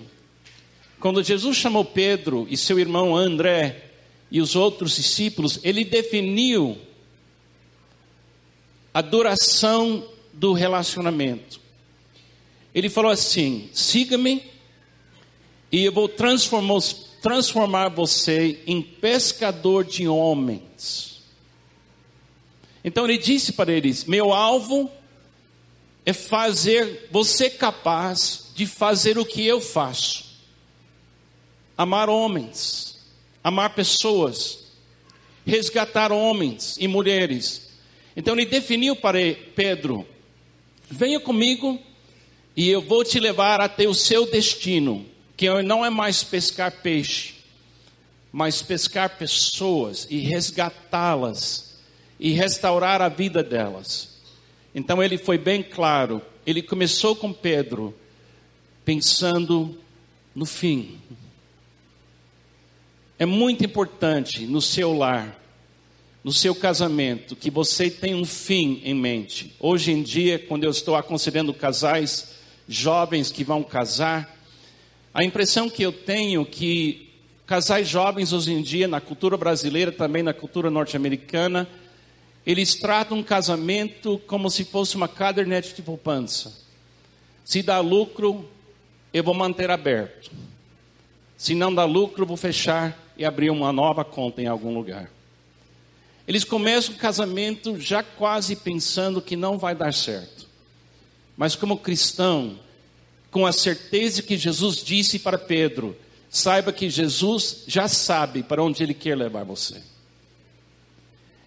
Quando 1.00 1.24
Jesus 1.24 1.56
chamou 1.56 1.86
Pedro 1.86 2.46
e 2.50 2.58
seu 2.58 2.78
irmão 2.78 3.16
André 3.16 3.92
e 4.30 4.42
os 4.42 4.58
outros 4.58 4.98
discípulos, 4.98 5.60
ele 5.64 5.86
definiu 5.86 6.78
a 8.94 9.02
duração 9.02 10.06
do 10.34 10.52
relacionamento. 10.52 11.62
Ele 12.74 12.90
falou 12.90 13.12
assim: 13.12 13.70
siga-me 13.72 14.44
e 15.72 15.86
eu 15.86 15.94
vou 15.94 16.10
transformar, 16.10 16.80
transformar 17.26 17.90
você 17.90 18.60
em 18.68 18.82
pescador 18.82 19.84
de 19.84 20.08
homens. 20.08 21.24
Então 22.84 23.06
ele 23.06 23.18
disse 23.18 23.54
para 23.54 23.74
eles: 23.74 24.06
meu 24.06 24.32
alvo 24.32 24.92
é 26.06 26.14
fazer 26.14 27.10
você 27.10 27.50
capaz 27.50 28.52
de 28.54 28.68
fazer 28.68 29.18
o 29.18 29.26
que 29.26 29.44
eu 29.44 29.60
faço. 29.60 30.24
Amar 31.76 32.10
homens, 32.10 33.00
amar 33.44 33.74
pessoas, 33.74 34.68
resgatar 35.46 36.12
homens 36.12 36.78
e 36.80 36.88
mulheres 36.88 37.66
então 38.16 38.36
ele 38.36 38.46
definiu 38.46 38.96
para 38.96 39.20
Pedro: 39.56 40.08
venha 40.90 41.20
comigo 41.20 41.80
e 42.56 42.70
eu 42.70 42.82
vou 42.82 43.04
te 43.04 43.20
levar 43.20 43.60
até 43.60 43.88
o 43.88 43.94
seu 43.94 44.26
destino, 44.30 45.06
que 45.36 45.50
não 45.64 45.86
é 45.86 45.90
mais 45.90 46.24
pescar 46.24 46.72
peixe, 46.72 47.36
mas 48.32 48.62
pescar 48.62 49.18
pessoas 49.18 50.08
e 50.10 50.20
resgatá-las 50.20 51.78
e 52.20 52.32
restaurar 52.32 53.02
a 53.02 53.10
vida 53.10 53.44
delas. 53.44 54.16
Então 54.74 55.02
ele 55.02 55.18
foi 55.18 55.38
bem 55.38 55.64
claro. 55.64 56.22
Ele 56.46 56.62
começou 56.62 57.16
com 57.16 57.32
Pedro, 57.32 57.94
pensando 58.84 59.78
no 60.34 60.46
fim. 60.46 61.00
É 63.18 63.26
muito 63.26 63.64
importante 63.64 64.46
no 64.46 64.62
seu 64.62 64.94
lar, 64.94 65.40
no 66.24 66.32
seu 66.32 66.54
casamento, 66.54 67.36
que 67.36 67.50
você 67.50 67.90
tenha 67.90 68.18
um 68.18 68.26
fim 68.26 68.82
em 68.84 68.94
mente. 68.94 69.56
Hoje 69.60 69.92
em 69.92 70.04
dia, 70.04 70.38
quando 70.38 70.66
eu 70.66 70.72
estou 70.72 70.96
aconselhando 70.96 71.54
casais 71.54 72.36
jovens 72.68 73.32
que 73.32 73.44
vão 73.44 73.64
casar, 73.64 74.35
a 75.16 75.24
impressão 75.24 75.70
que 75.70 75.82
eu 75.82 75.94
tenho 75.94 76.46
que 76.46 77.10
casais 77.48 77.88
jovens 77.88 78.34
hoje 78.34 78.52
em 78.52 78.62
dia, 78.62 78.86
na 78.86 79.00
cultura 79.00 79.38
brasileira, 79.38 79.90
também 79.90 80.22
na 80.22 80.34
cultura 80.34 80.70
norte-americana, 80.70 81.70
eles 82.46 82.76
tratam 82.76 83.20
um 83.20 83.24
casamento 83.24 84.22
como 84.28 84.52
se 84.52 84.66
fosse 84.66 84.98
uma 84.98 85.08
cadernete 85.08 85.74
de 85.74 85.82
poupança. 85.82 86.54
Se 87.46 87.64
dá 87.64 87.80
lucro, 87.80 88.46
eu 89.14 89.24
vou 89.24 89.34
manter 89.34 89.72
aberto. 89.72 90.30
Se 91.38 91.56
não 91.56 91.74
dá 91.74 91.86
lucro, 91.86 92.26
vou 92.26 92.36
fechar 92.36 93.00
e 93.16 93.24
abrir 93.24 93.50
uma 93.52 93.72
nova 93.72 94.04
conta 94.04 94.42
em 94.42 94.48
algum 94.48 94.74
lugar. 94.74 95.10
Eles 96.28 96.44
começam 96.44 96.94
o 96.94 96.98
casamento 96.98 97.80
já 97.80 98.04
quase 98.04 98.54
pensando 98.54 99.22
que 99.22 99.38
não 99.38 99.58
vai 99.58 99.74
dar 99.74 99.94
certo. 99.94 100.46
Mas 101.38 101.56
como 101.56 101.78
cristão, 101.78 102.60
com 103.36 103.46
a 103.46 103.52
certeza 103.52 104.22
que 104.22 104.38
Jesus 104.38 104.78
disse 104.78 105.20
para 105.20 105.38
Pedro, 105.38 105.94
saiba 106.30 106.72
que 106.72 106.90
Jesus 106.90 107.66
já 107.68 107.86
sabe 107.86 108.42
para 108.42 108.64
onde 108.64 108.82
ele 108.82 108.94
quer 108.94 109.14
levar 109.14 109.44
você. 109.44 109.82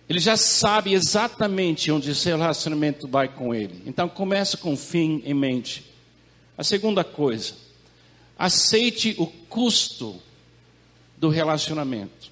Ele 0.06 0.18
já 0.18 0.36
sabe 0.36 0.92
exatamente 0.92 1.90
onde 1.90 2.10
esse 2.10 2.28
relacionamento 2.28 3.08
vai 3.08 3.26
com 3.26 3.54
ele. 3.54 3.82
Então 3.86 4.06
começa 4.06 4.58
com 4.58 4.74
o 4.74 4.76
fim 4.76 5.22
em 5.24 5.32
mente. 5.32 5.82
A 6.58 6.62
segunda 6.62 7.02
coisa, 7.02 7.54
aceite 8.38 9.14
o 9.16 9.26
custo 9.26 10.20
do 11.16 11.30
relacionamento. 11.30 12.30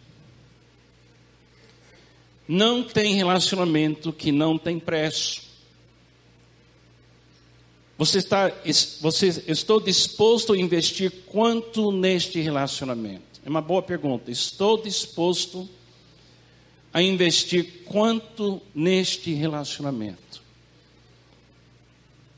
Não 2.46 2.82
tem 2.82 3.14
relacionamento 3.14 4.12
que 4.12 4.30
não 4.30 4.58
tem 4.58 4.78
preço. 4.78 5.40
Você 7.99 8.19
está, 8.19 8.53
você, 9.00 9.43
estou 9.49 9.81
disposto 9.81 10.53
a 10.53 10.59
investir 10.59 11.11
quanto 11.26 11.91
neste 11.91 12.41
relacionamento? 12.41 13.41
É 13.45 13.49
uma 13.49 13.62
boa 13.62 13.81
pergunta. 13.81 14.31
Estou 14.31 14.83
disposto 14.83 15.67
a 16.93 17.00
investir 17.00 17.85
quanto 17.87 18.61
neste 18.75 19.33
relacionamento? 19.33 20.43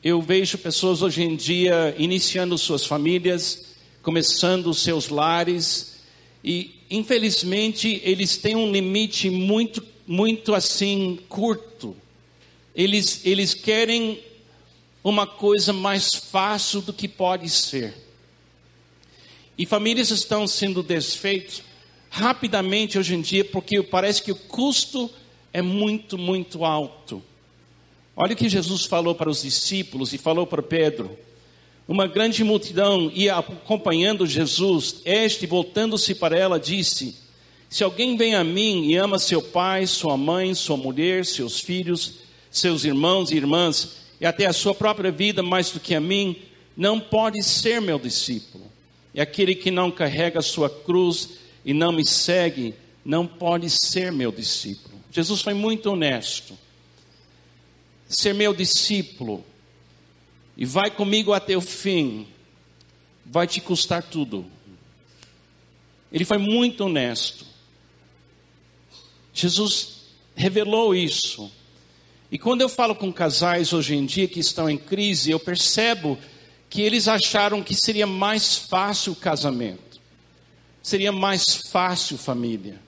Eu 0.03 0.23
vejo 0.23 0.57
pessoas 0.59 1.03
hoje 1.03 1.25
em 1.25 1.35
dia 1.35 1.93
iniciando 1.99 2.57
suas 2.57 2.87
famílias, 2.87 3.75
começando 4.01 4.73
seus 4.73 5.09
lares, 5.09 5.99
e 6.45 6.71
infelizmente 6.89 8.01
eles 8.05 8.37
têm 8.37 8.55
um 8.55 8.71
limite 8.71 9.29
muito, 9.29 9.85
muito 10.07 10.55
assim 10.55 11.19
curto. 11.29 11.97
Eles, 12.77 13.23
eles 13.25 13.55
querem 13.55 14.21
uma 15.09 15.27
coisa 15.27 15.73
mais 15.73 16.15
fácil 16.15 16.81
do 16.81 16.93
que 16.93 17.09
pode 17.09 17.49
ser. 17.49 17.95
E 19.57 19.67
famílias 19.67 20.11
estão 20.11 20.47
sendo 20.47 20.83
desfeitas 20.83 21.63
rapidamente 22.11 22.99
hoje 22.99 23.15
em 23.15 23.21
dia, 23.21 23.45
porque 23.45 23.83
parece 23.83 24.23
que 24.23 24.33
o 24.33 24.37
custo 24.37 25.11
é 25.53 25.61
muito, 25.61 26.17
muito 26.17 26.65
alto. 26.65 27.23
Olha 28.17 28.35
o 28.35 28.37
que 28.37 28.49
Jesus 28.49 28.85
falou 28.85 29.15
para 29.15 29.31
os 29.31 29.43
discípulos 29.43 30.13
e 30.13 30.19
falou 30.19 30.47
para 30.47 30.63
Pedro. 30.63 31.17
Uma 31.87 32.07
grande 32.07 32.45
multidão 32.45 33.11
ia 33.15 33.37
acompanhando 33.37 34.27
Jesus. 34.27 34.97
Este, 35.05 35.47
voltando-se 35.47 36.15
para 36.15 36.37
ela, 36.37 36.59
disse: 36.59 37.17
Se 37.69 37.83
alguém 37.83 38.17
vem 38.17 38.35
a 38.35 38.45
mim 38.45 38.89
e 38.89 38.97
ama 38.97 39.19
seu 39.19 39.41
pai, 39.41 39.87
sua 39.87 40.17
mãe, 40.17 40.55
sua 40.55 40.77
mulher, 40.77 41.25
seus 41.25 41.61
filhos, 41.61 42.15
seus 42.51 42.85
irmãos 42.85 43.31
e 43.31 43.37
irmãs, 43.37 44.08
e 44.21 44.27
até 44.27 44.47
a 44.47 44.53
sua 44.53 44.75
própria 44.75 45.11
vida 45.11 45.43
mais 45.43 45.71
do 45.71 45.81
que 45.81 45.95
a 45.95 46.01
mim, 46.01 46.37
não 46.77 46.99
pode 46.99 47.43
ser 47.43 47.81
meu 47.81 47.99
discípulo. 47.99 48.71
E 49.15 49.21
aquele 49.21 49.55
que 49.55 49.71
não 49.71 49.91
carrega 49.91 50.39
a 50.39 50.43
sua 50.43 50.69
cruz 50.69 51.39
e 51.65 51.73
não 51.73 51.93
me 51.93 52.07
segue, 52.07 52.75
não 53.05 53.27
pode 53.27 53.69
ser 53.71 54.13
meu 54.13 54.31
discípulo. 54.31 54.99
Jesus 55.11 55.41
foi 55.41 55.55
muito 55.55 55.91
honesto. 55.91 56.57
Ser 58.09 58.33
meu 58.33 58.55
discípulo 58.55 59.45
e 60.59 60.65
vai 60.65 60.91
comigo 60.91 61.33
até 61.33 61.57
o 61.57 61.61
fim, 61.61 62.27
vai 63.25 63.47
te 63.47 63.61
custar 63.61 64.03
tudo. 64.03 64.45
Ele 66.13 66.25
foi 66.25 66.39
muito 66.39 66.85
honesto. 66.85 67.47
Jesus 69.33 70.03
revelou 70.35 70.97
isso. 70.97 71.49
E 72.31 72.39
quando 72.39 72.61
eu 72.61 72.69
falo 72.69 72.95
com 72.95 73.13
casais 73.13 73.73
hoje 73.73 73.95
em 73.95 74.05
dia 74.05 74.29
que 74.29 74.41
estão 74.41 74.69
em 74.69 74.77
crise, 74.77 75.31
eu 75.31 75.41
percebo 75.41 76.19
que 76.69 76.83
eles 76.83 77.09
acharam 77.09 77.63
que 77.63 77.75
seria 77.75 78.07
mais 78.07 78.57
fácil 78.57 79.13
o 79.13 79.17
casamento 79.17 79.89
seria 80.89 81.13
mais 81.13 81.69
fácil 81.71 82.17
família. 82.17 82.81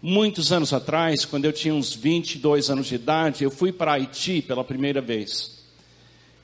Muitos 0.00 0.52
anos 0.52 0.72
atrás, 0.72 1.24
quando 1.24 1.44
eu 1.44 1.52
tinha 1.52 1.74
uns 1.74 1.92
22 1.92 2.70
anos 2.70 2.86
de 2.86 2.94
idade, 2.94 3.42
eu 3.42 3.50
fui 3.50 3.72
para 3.72 3.92
Haiti 3.92 4.40
pela 4.42 4.62
primeira 4.62 5.00
vez. 5.00 5.62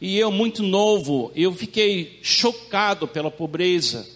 E 0.01 0.19
eu, 0.19 0.31
muito 0.33 0.63
novo, 0.63 1.33
eu 1.35 1.53
fiquei 1.53 2.19
chocado 2.23 3.07
pela 3.07 3.31
pobreza, 3.31 4.09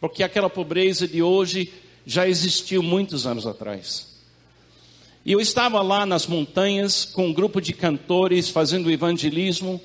porque 0.00 0.22
aquela 0.22 0.50
pobreza 0.50 1.06
de 1.06 1.22
hoje 1.22 1.72
já 2.06 2.28
existiu 2.28 2.82
muitos 2.82 3.26
anos 3.26 3.46
atrás. 3.46 4.13
E 5.26 5.32
eu 5.32 5.40
estava 5.40 5.80
lá 5.80 6.04
nas 6.04 6.26
montanhas 6.26 7.06
com 7.06 7.28
um 7.28 7.32
grupo 7.32 7.58
de 7.58 7.72
cantores 7.72 8.50
fazendo 8.50 8.90
evangelismo, 8.90 9.80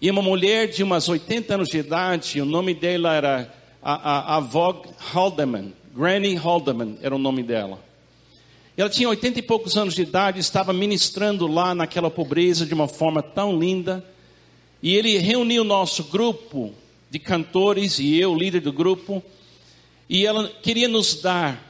e 0.00 0.10
uma 0.10 0.20
mulher 0.20 0.68
de 0.68 0.82
umas 0.82 1.08
80 1.08 1.54
anos 1.54 1.68
de 1.68 1.78
idade, 1.78 2.40
o 2.40 2.44
nome 2.44 2.74
dela 2.74 3.14
era 3.14 3.54
a, 3.80 4.34
a, 4.34 4.36
a 4.36 4.40
Vogue 4.40 4.88
Haldeman, 5.12 5.72
Granny 5.94 6.34
Haldeman 6.34 6.98
era 7.00 7.14
o 7.14 7.18
nome 7.18 7.44
dela. 7.44 7.78
Ela 8.76 8.90
tinha 8.90 9.08
oitenta 9.08 9.38
e 9.38 9.42
poucos 9.42 9.76
anos 9.76 9.94
de 9.94 10.02
idade, 10.02 10.40
estava 10.40 10.72
ministrando 10.72 11.46
lá 11.46 11.72
naquela 11.72 12.10
pobreza 12.10 12.66
de 12.66 12.74
uma 12.74 12.88
forma 12.88 13.22
tão 13.22 13.56
linda. 13.56 14.04
E 14.82 14.96
ele 14.96 15.16
reuniu 15.18 15.62
o 15.62 15.64
nosso 15.64 16.02
grupo 16.02 16.74
de 17.08 17.20
cantores 17.20 18.00
e 18.00 18.18
eu, 18.18 18.34
líder 18.34 18.60
do 18.60 18.72
grupo, 18.72 19.22
e 20.08 20.26
ela 20.26 20.48
queria 20.48 20.88
nos 20.88 21.22
dar 21.22 21.62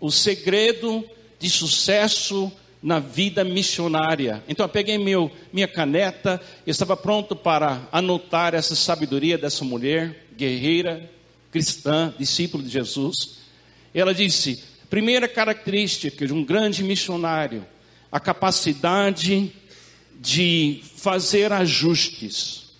o 0.00 0.10
segredo 0.10 1.04
de 1.40 1.48
sucesso 1.48 2.52
na 2.82 3.00
vida 3.00 3.42
missionária. 3.42 4.44
Então 4.46 4.64
eu 4.64 4.70
peguei 4.70 4.98
meu, 4.98 5.30
minha 5.52 5.66
caneta, 5.66 6.40
eu 6.66 6.70
estava 6.70 6.96
pronto 6.96 7.34
para 7.34 7.88
anotar 7.90 8.54
essa 8.54 8.76
sabedoria 8.76 9.36
dessa 9.36 9.64
mulher 9.64 10.26
guerreira, 10.36 11.10
cristã, 11.50 12.14
discípulo 12.18 12.62
de 12.62 12.68
Jesus. 12.68 13.38
Ela 13.94 14.14
disse: 14.14 14.62
primeira 14.88 15.26
característica 15.26 16.26
de 16.26 16.32
um 16.32 16.44
grande 16.44 16.84
missionário, 16.84 17.66
a 18.12 18.20
capacidade 18.20 19.52
de 20.20 20.82
fazer 20.96 21.52
ajustes, 21.52 22.70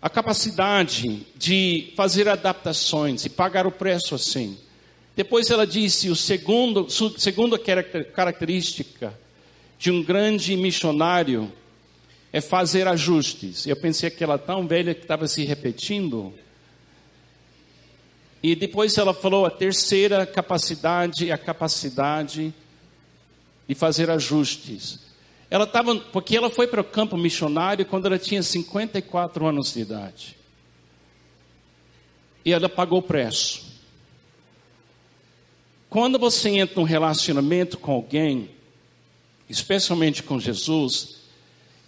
a 0.00 0.08
capacidade 0.08 1.26
de 1.36 1.92
fazer 1.96 2.28
adaptações 2.28 3.24
e 3.24 3.28
pagar 3.28 3.66
o 3.66 3.72
preço 3.72 4.14
assim. 4.14 4.56
Depois 5.16 5.50
ela 5.50 5.66
disse: 5.66 6.10
o 6.10 6.14
segundo, 6.14 6.88
segunda 6.90 7.58
característica 7.58 9.18
de 9.78 9.90
um 9.90 10.02
grande 10.02 10.54
missionário 10.56 11.50
é 12.30 12.40
fazer 12.40 12.86
ajustes. 12.86 13.66
Eu 13.66 13.76
pensei 13.76 14.10
que 14.10 14.22
ela 14.22 14.36
tão 14.36 14.68
velha 14.68 14.94
que 14.94 15.00
estava 15.02 15.26
se 15.26 15.42
repetindo. 15.44 16.34
E 18.42 18.54
depois 18.54 18.96
ela 18.98 19.14
falou 19.14 19.46
a 19.46 19.50
terceira 19.50 20.26
capacidade, 20.26 21.32
a 21.32 21.38
capacidade 21.38 22.52
de 23.66 23.74
fazer 23.74 24.10
ajustes. 24.10 25.00
Ela 25.48 25.64
estava, 25.64 25.96
porque 25.96 26.36
ela 26.36 26.50
foi 26.50 26.66
para 26.66 26.82
o 26.82 26.84
campo 26.84 27.16
missionário 27.16 27.86
quando 27.86 28.06
ela 28.06 28.18
tinha 28.18 28.42
54 28.42 29.46
anos 29.46 29.72
de 29.72 29.80
idade. 29.80 30.36
E 32.44 32.52
ela 32.52 32.68
pagou 32.68 32.98
o 32.98 33.02
preço. 33.02 33.75
Quando 35.96 36.18
você 36.18 36.50
entra 36.50 36.76
num 36.76 36.82
relacionamento 36.82 37.78
com 37.78 37.90
alguém, 37.90 38.50
especialmente 39.48 40.22
com 40.22 40.38
Jesus, 40.38 41.22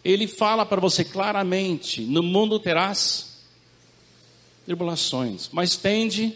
ele 0.02 0.26
fala 0.26 0.64
para 0.64 0.80
você 0.80 1.04
claramente: 1.04 2.00
no 2.00 2.22
mundo 2.22 2.58
terás 2.58 3.42
tribulações, 4.64 5.50
mas 5.52 5.76
tende. 5.76 6.32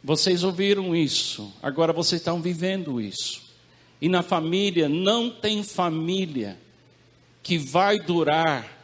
Vocês 0.00 0.44
ouviram 0.44 0.94
isso, 0.94 1.52
agora 1.60 1.92
vocês 1.92 2.20
estão 2.20 2.40
vivendo 2.40 3.00
isso. 3.00 3.42
E 4.00 4.08
na 4.08 4.22
família, 4.22 4.88
não 4.88 5.28
tem 5.28 5.64
família 5.64 6.56
que 7.42 7.58
vai 7.58 7.98
durar 7.98 8.79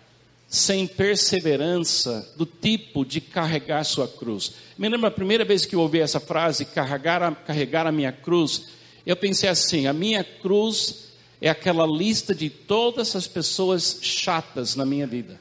sem 0.57 0.87
perseverança 0.87 2.33
do 2.37 2.47
tipo 2.47 3.05
de 3.05 3.21
carregar 3.21 3.85
sua 3.85 4.09
cruz. 4.09 4.53
Me 4.79 4.89
lembro 4.89 5.07
a 5.07 5.11
primeira 5.11 5.45
vez 5.45 5.65
que 5.67 5.77
eu 5.77 5.81
ouvi 5.81 6.01
essa 6.01 6.19
frase, 6.19 6.65
carregar 6.65 7.23
a, 7.23 7.35
carregar 7.35 7.87
a 7.87 7.93
minha 7.93 8.13
cruz, 8.13 8.67
eu 9.07 9.15
pensei 9.15 9.49
assim: 9.49 9.87
a 9.87 9.93
minha 9.93 10.25
cruz 10.25 11.13
é 11.41 11.49
aquela 11.49 11.87
lista 11.87 12.35
de 12.35 12.51
todas 12.51 13.15
as 13.15 13.29
pessoas 13.29 13.99
chatas 14.03 14.75
na 14.75 14.85
minha 14.85 15.07
vida. 15.07 15.39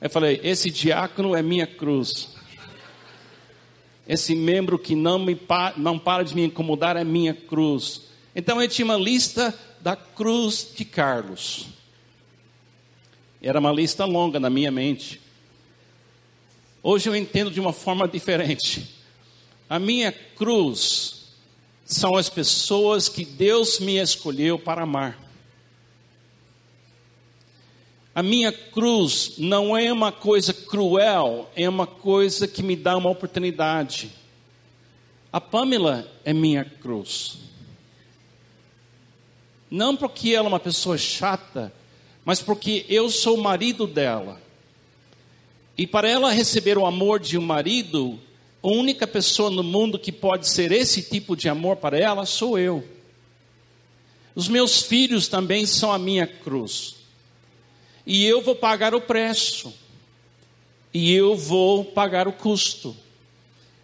Eu 0.00 0.10
falei: 0.10 0.38
esse 0.42 0.70
diácono 0.70 1.34
é 1.34 1.42
minha 1.42 1.66
cruz. 1.66 2.28
Esse 4.06 4.34
membro 4.34 4.78
que 4.78 4.94
não, 4.94 5.18
me, 5.20 5.38
não 5.76 5.98
para 5.98 6.24
de 6.24 6.34
me 6.34 6.44
incomodar 6.44 6.96
é 6.96 7.04
minha 7.04 7.32
cruz. 7.32 8.02
Então 8.34 8.60
eu 8.60 8.68
tinha 8.68 8.84
uma 8.84 8.96
lista 8.96 9.56
da 9.80 9.96
cruz 9.96 10.72
de 10.76 10.84
Carlos. 10.84 11.79
Era 13.42 13.58
uma 13.58 13.72
lista 13.72 14.04
longa 14.04 14.38
na 14.38 14.50
minha 14.50 14.70
mente. 14.70 15.20
Hoje 16.82 17.08
eu 17.08 17.16
entendo 17.16 17.50
de 17.50 17.60
uma 17.60 17.72
forma 17.72 18.06
diferente. 18.06 18.96
A 19.68 19.78
minha 19.78 20.12
cruz 20.12 21.20
são 21.84 22.16
as 22.16 22.28
pessoas 22.28 23.08
que 23.08 23.24
Deus 23.24 23.80
me 23.80 23.96
escolheu 23.96 24.58
para 24.58 24.82
amar. 24.82 25.18
A 28.14 28.22
minha 28.22 28.52
cruz 28.52 29.34
não 29.38 29.76
é 29.76 29.92
uma 29.92 30.12
coisa 30.12 30.52
cruel, 30.52 31.50
é 31.54 31.68
uma 31.68 31.86
coisa 31.86 32.46
que 32.46 32.62
me 32.62 32.76
dá 32.76 32.96
uma 32.96 33.08
oportunidade. 33.08 34.10
A 35.32 35.40
Pamela 35.40 36.10
é 36.24 36.32
minha 36.32 36.64
cruz. 36.64 37.38
Não 39.70 39.96
porque 39.96 40.30
ela 40.30 40.46
é 40.46 40.48
uma 40.48 40.58
pessoa 40.58 40.98
chata, 40.98 41.72
mas 42.24 42.42
porque 42.42 42.84
eu 42.88 43.10
sou 43.10 43.36
o 43.36 43.42
marido 43.42 43.86
dela. 43.86 44.40
E 45.76 45.86
para 45.86 46.08
ela 46.08 46.32
receber 46.32 46.76
o 46.76 46.84
amor 46.84 47.18
de 47.20 47.38
um 47.38 47.42
marido, 47.42 48.18
a 48.62 48.68
única 48.68 49.06
pessoa 49.06 49.50
no 49.50 49.62
mundo 49.62 49.98
que 49.98 50.12
pode 50.12 50.48
ser 50.48 50.72
esse 50.72 51.02
tipo 51.02 51.34
de 51.34 51.48
amor 51.48 51.76
para 51.76 51.98
ela 51.98 52.26
sou 52.26 52.58
eu. 52.58 52.86
Os 54.34 54.48
meus 54.48 54.82
filhos 54.82 55.28
também 55.28 55.64
são 55.66 55.90
a 55.90 55.98
minha 55.98 56.26
cruz. 56.26 56.96
E 58.06 58.24
eu 58.24 58.42
vou 58.42 58.54
pagar 58.54 58.94
o 58.94 59.00
preço. 59.00 59.72
E 60.92 61.12
eu 61.12 61.36
vou 61.36 61.84
pagar 61.84 62.28
o 62.28 62.32
custo. 62.32 62.94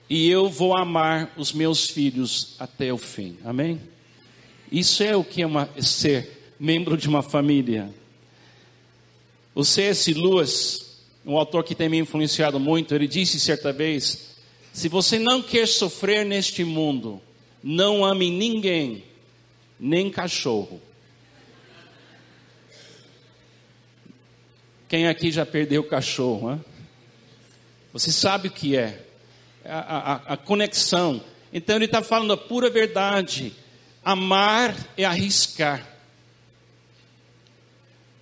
E 0.08 0.28
eu 0.28 0.48
vou 0.48 0.76
amar 0.76 1.32
os 1.36 1.52
meus 1.52 1.88
filhos 1.88 2.54
até 2.58 2.92
o 2.92 2.98
fim. 2.98 3.38
Amém? 3.44 3.80
Isso 4.70 5.02
é 5.02 5.16
o 5.16 5.24
que 5.24 5.42
é 5.42 5.46
uma, 5.46 5.68
ser 5.80 6.52
membro 6.58 6.96
de 6.96 7.08
uma 7.08 7.22
família. 7.22 7.92
O 9.56 9.64
C.S. 9.64 10.12
Lewis, 10.12 11.00
um 11.24 11.38
autor 11.38 11.64
que 11.64 11.74
tem 11.74 11.88
me 11.88 11.96
influenciado 11.96 12.60
muito, 12.60 12.94
ele 12.94 13.08
disse 13.08 13.40
certa 13.40 13.72
vez: 13.72 14.36
se 14.70 14.86
você 14.86 15.18
não 15.18 15.40
quer 15.40 15.66
sofrer 15.66 16.26
neste 16.26 16.62
mundo, 16.62 17.22
não 17.62 18.04
ame 18.04 18.30
ninguém, 18.30 19.02
nem 19.80 20.10
cachorro. 20.10 20.78
Quem 24.86 25.08
aqui 25.08 25.30
já 25.30 25.46
perdeu 25.46 25.80
o 25.80 25.88
cachorro? 25.88 26.52
Hein? 26.52 26.64
Você 27.94 28.12
sabe 28.12 28.48
o 28.48 28.52
que 28.52 28.76
é 28.76 29.06
a, 29.64 29.78
a, 29.78 30.34
a 30.34 30.36
conexão. 30.36 31.24
Então 31.50 31.76
ele 31.76 31.86
está 31.86 32.02
falando 32.02 32.34
a 32.34 32.36
pura 32.36 32.68
verdade. 32.68 33.54
Amar 34.04 34.76
é 34.98 35.04
arriscar. 35.06 35.95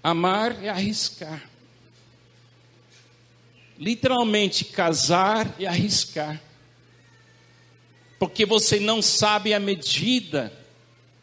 Amar 0.05 0.63
é 0.63 0.69
arriscar. 0.69 1.49
Literalmente, 3.79 4.67
casar 4.67 5.57
é 5.59 5.65
arriscar. 5.65 6.43
Porque 8.19 8.45
você 8.45 8.79
não 8.79 9.01
sabe 9.01 9.55
a 9.55 9.59
medida 9.59 10.53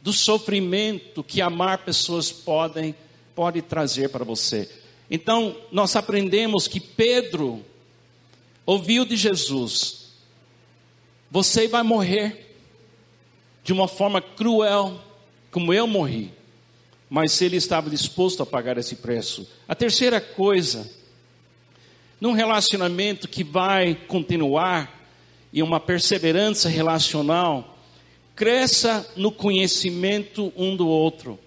do 0.02 0.12
sofrimento 0.12 1.24
que 1.24 1.42
amar 1.42 1.86
pessoas 1.86 2.32
podem 2.32 2.96
pode 3.36 3.62
trazer 3.62 4.10
para 4.10 4.26
você. 4.26 4.68
Então, 5.12 5.56
nós 5.72 5.96
aprendemos 5.96 6.68
que 6.68 6.80
Pedro 6.80 7.64
ouviu 8.66 9.06
de 9.06 9.16
Jesus: 9.16 10.08
Você 11.30 11.68
vai 11.68 11.84
morrer 11.84 12.58
de 13.64 13.72
uma 13.72 13.88
forma 13.88 14.20
cruel, 14.20 15.00
como 15.52 15.72
eu 15.72 15.86
morri. 15.86 16.41
Mas 17.14 17.42
ele 17.42 17.58
estava 17.58 17.90
disposto 17.90 18.42
a 18.42 18.46
pagar 18.46 18.78
esse 18.78 18.96
preço. 18.96 19.46
A 19.68 19.76
terceira 19.76 20.22
coisa, 20.22 20.90
num 22.22 22.32
relacionamento 22.32 23.28
que 23.28 23.44
vai 23.44 23.96
continuar 24.08 24.98
e 25.52 25.62
uma 25.62 25.78
perseverança 25.78 26.70
relacional, 26.70 27.78
cresça 28.34 29.06
no 29.18 29.30
conhecimento 29.30 30.54
um 30.56 30.74
do 30.74 30.88
outro. 30.88 31.38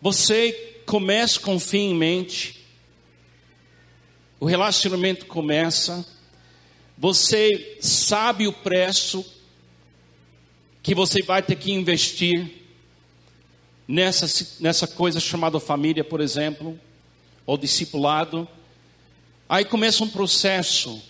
Você 0.00 0.80
começa 0.86 1.38
com 1.40 1.60
fim 1.60 1.90
em 1.90 1.94
mente, 1.94 2.64
o 4.40 4.46
relacionamento 4.46 5.26
começa, 5.26 6.06
você 6.96 7.76
sabe 7.82 8.48
o 8.48 8.52
preço 8.54 9.22
que 10.82 10.94
você 10.94 11.22
vai 11.22 11.42
ter 11.42 11.56
que 11.56 11.70
investir 11.70 12.61
nessa, 13.86 14.46
nessa 14.60 14.86
coisa 14.86 15.20
chamada 15.20 15.58
família, 15.60 16.04
por 16.04 16.20
exemplo, 16.20 16.78
ou 17.44 17.56
discipulado. 17.56 18.48
Aí 19.48 19.64
começa 19.64 20.04
um 20.04 20.08
processo 20.08 21.02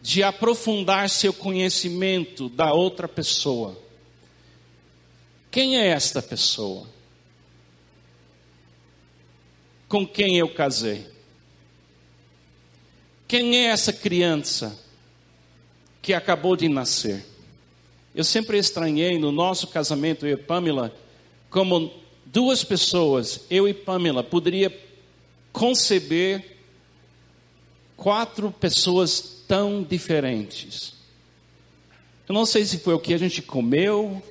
de 0.00 0.22
aprofundar 0.22 1.08
seu 1.08 1.32
conhecimento 1.32 2.48
da 2.48 2.72
outra 2.72 3.08
pessoa. 3.08 3.78
Quem 5.50 5.78
é 5.78 5.88
esta 5.88 6.22
pessoa? 6.22 6.86
com 9.92 10.06
quem 10.06 10.38
eu 10.38 10.48
casei? 10.48 11.06
Quem 13.28 13.58
é 13.58 13.64
essa 13.66 13.92
criança 13.92 14.74
que 16.00 16.14
acabou 16.14 16.56
de 16.56 16.66
nascer? 16.66 17.22
Eu 18.14 18.24
sempre 18.24 18.56
estranhei 18.56 19.18
no 19.18 19.30
nosso 19.30 19.66
casamento, 19.66 20.26
eu 20.26 20.32
e 20.32 20.42
Pamela, 20.42 20.96
como 21.52 21.92
duas 22.24 22.64
pessoas, 22.64 23.44
eu 23.50 23.68
e 23.68 23.74
Pamela, 23.74 24.24
poderia 24.24 24.74
conceber 25.52 26.56
quatro 27.94 28.50
pessoas 28.50 29.44
tão 29.46 29.82
diferentes. 29.82 30.94
Eu 32.26 32.34
não 32.34 32.46
sei 32.46 32.64
se 32.64 32.78
foi 32.78 32.94
o 32.94 32.98
que 32.98 33.12
a 33.12 33.18
gente 33.18 33.42
comeu, 33.42 34.22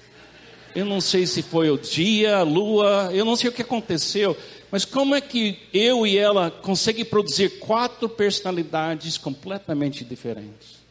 eu 0.75 0.83
não 0.83 0.99
sei 0.99 1.27
se 1.27 1.43
foi 1.43 1.69
o 1.69 1.77
dia, 1.77 2.37
a 2.37 2.43
lua, 2.43 3.11
eu 3.13 3.23
não 3.23 3.35
sei 3.35 3.51
o 3.51 3.53
que 3.53 3.61
aconteceu, 3.61 4.35
mas 4.71 4.83
como 4.83 5.13
é 5.13 5.21
que 5.21 5.59
eu 5.71 6.07
e 6.07 6.17
ela 6.17 6.49
conseguem 6.49 7.05
produzir 7.05 7.59
quatro 7.59 8.09
personalidades 8.09 9.15
completamente 9.19 10.03
diferentes? 10.03 10.81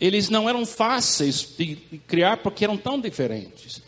Eles 0.00 0.30
não 0.30 0.48
eram 0.48 0.64
fáceis 0.64 1.46
de 1.58 1.76
criar 2.06 2.38
porque 2.38 2.64
eram 2.64 2.78
tão 2.78 2.98
diferentes. 2.98 3.82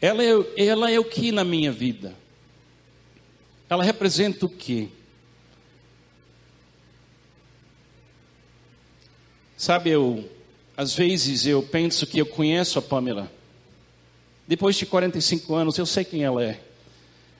Ela 0.00 0.22
é, 0.22 0.66
ela 0.66 0.90
é 0.90 0.98
o 0.98 1.04
que 1.04 1.30
na 1.30 1.44
minha 1.44 1.70
vida? 1.70 2.14
Ela 3.68 3.84
representa 3.84 4.46
o 4.46 4.48
que? 4.48 4.90
Sabe, 9.56 9.90
eu, 9.90 10.28
às 10.74 10.94
vezes 10.94 11.44
eu 11.44 11.62
penso 11.62 12.06
que 12.06 12.18
eu 12.18 12.24
conheço 12.24 12.78
a 12.78 12.82
Pamela. 12.82 13.30
Depois 14.48 14.74
de 14.74 14.86
45 14.86 15.54
anos, 15.54 15.76
eu 15.76 15.84
sei 15.84 16.02
quem 16.02 16.24
ela 16.24 16.42
é. 16.42 16.60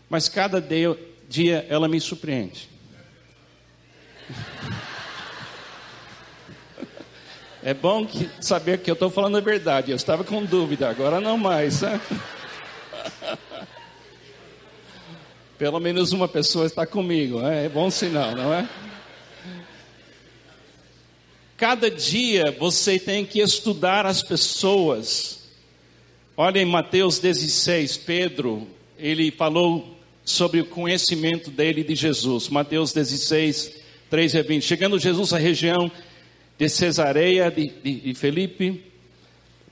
Mas 0.08 0.28
cada 0.28 0.62
dia 1.28 1.66
ela 1.68 1.88
me 1.88 2.00
surpreende. 2.00 2.68
É 7.62 7.74
bom 7.74 8.06
que, 8.06 8.26
saber 8.40 8.78
que 8.78 8.90
eu 8.90 8.94
estou 8.94 9.10
falando 9.10 9.36
a 9.36 9.40
verdade. 9.40 9.90
Eu 9.90 9.96
estava 9.96 10.24
com 10.24 10.42
dúvida, 10.42 10.88
agora 10.88 11.20
não 11.20 11.36
mais. 11.36 11.82
Né? 11.82 12.00
Pelo 15.58 15.78
menos 15.80 16.12
uma 16.12 16.28
pessoa 16.28 16.66
está 16.66 16.86
comigo, 16.86 17.40
né? 17.40 17.66
é 17.66 17.68
bom 17.68 17.90
sinal, 17.90 18.34
não 18.34 18.52
é? 18.52 18.68
Cada 21.56 21.90
dia 21.90 22.50
você 22.58 22.98
tem 22.98 23.24
que 23.24 23.40
estudar 23.40 24.06
as 24.06 24.22
pessoas 24.22 25.40
Olha 26.42 26.58
em 26.58 26.64
Mateus 26.64 27.18
16, 27.18 27.98
Pedro, 27.98 28.66
ele 28.98 29.30
falou 29.30 29.94
sobre 30.24 30.62
o 30.62 30.64
conhecimento 30.64 31.50
dele 31.50 31.84
de 31.84 31.94
Jesus. 31.94 32.48
Mateus 32.48 32.94
16, 32.94 33.76
3 34.08 34.36
a 34.36 34.40
20. 34.40 34.64
Chegando 34.64 34.98
Jesus 34.98 35.34
à 35.34 35.38
região 35.38 35.92
de 36.56 36.66
Cesareia 36.66 37.50
de, 37.50 37.68
de, 37.84 38.00
de 38.00 38.14
Felipe, 38.14 38.82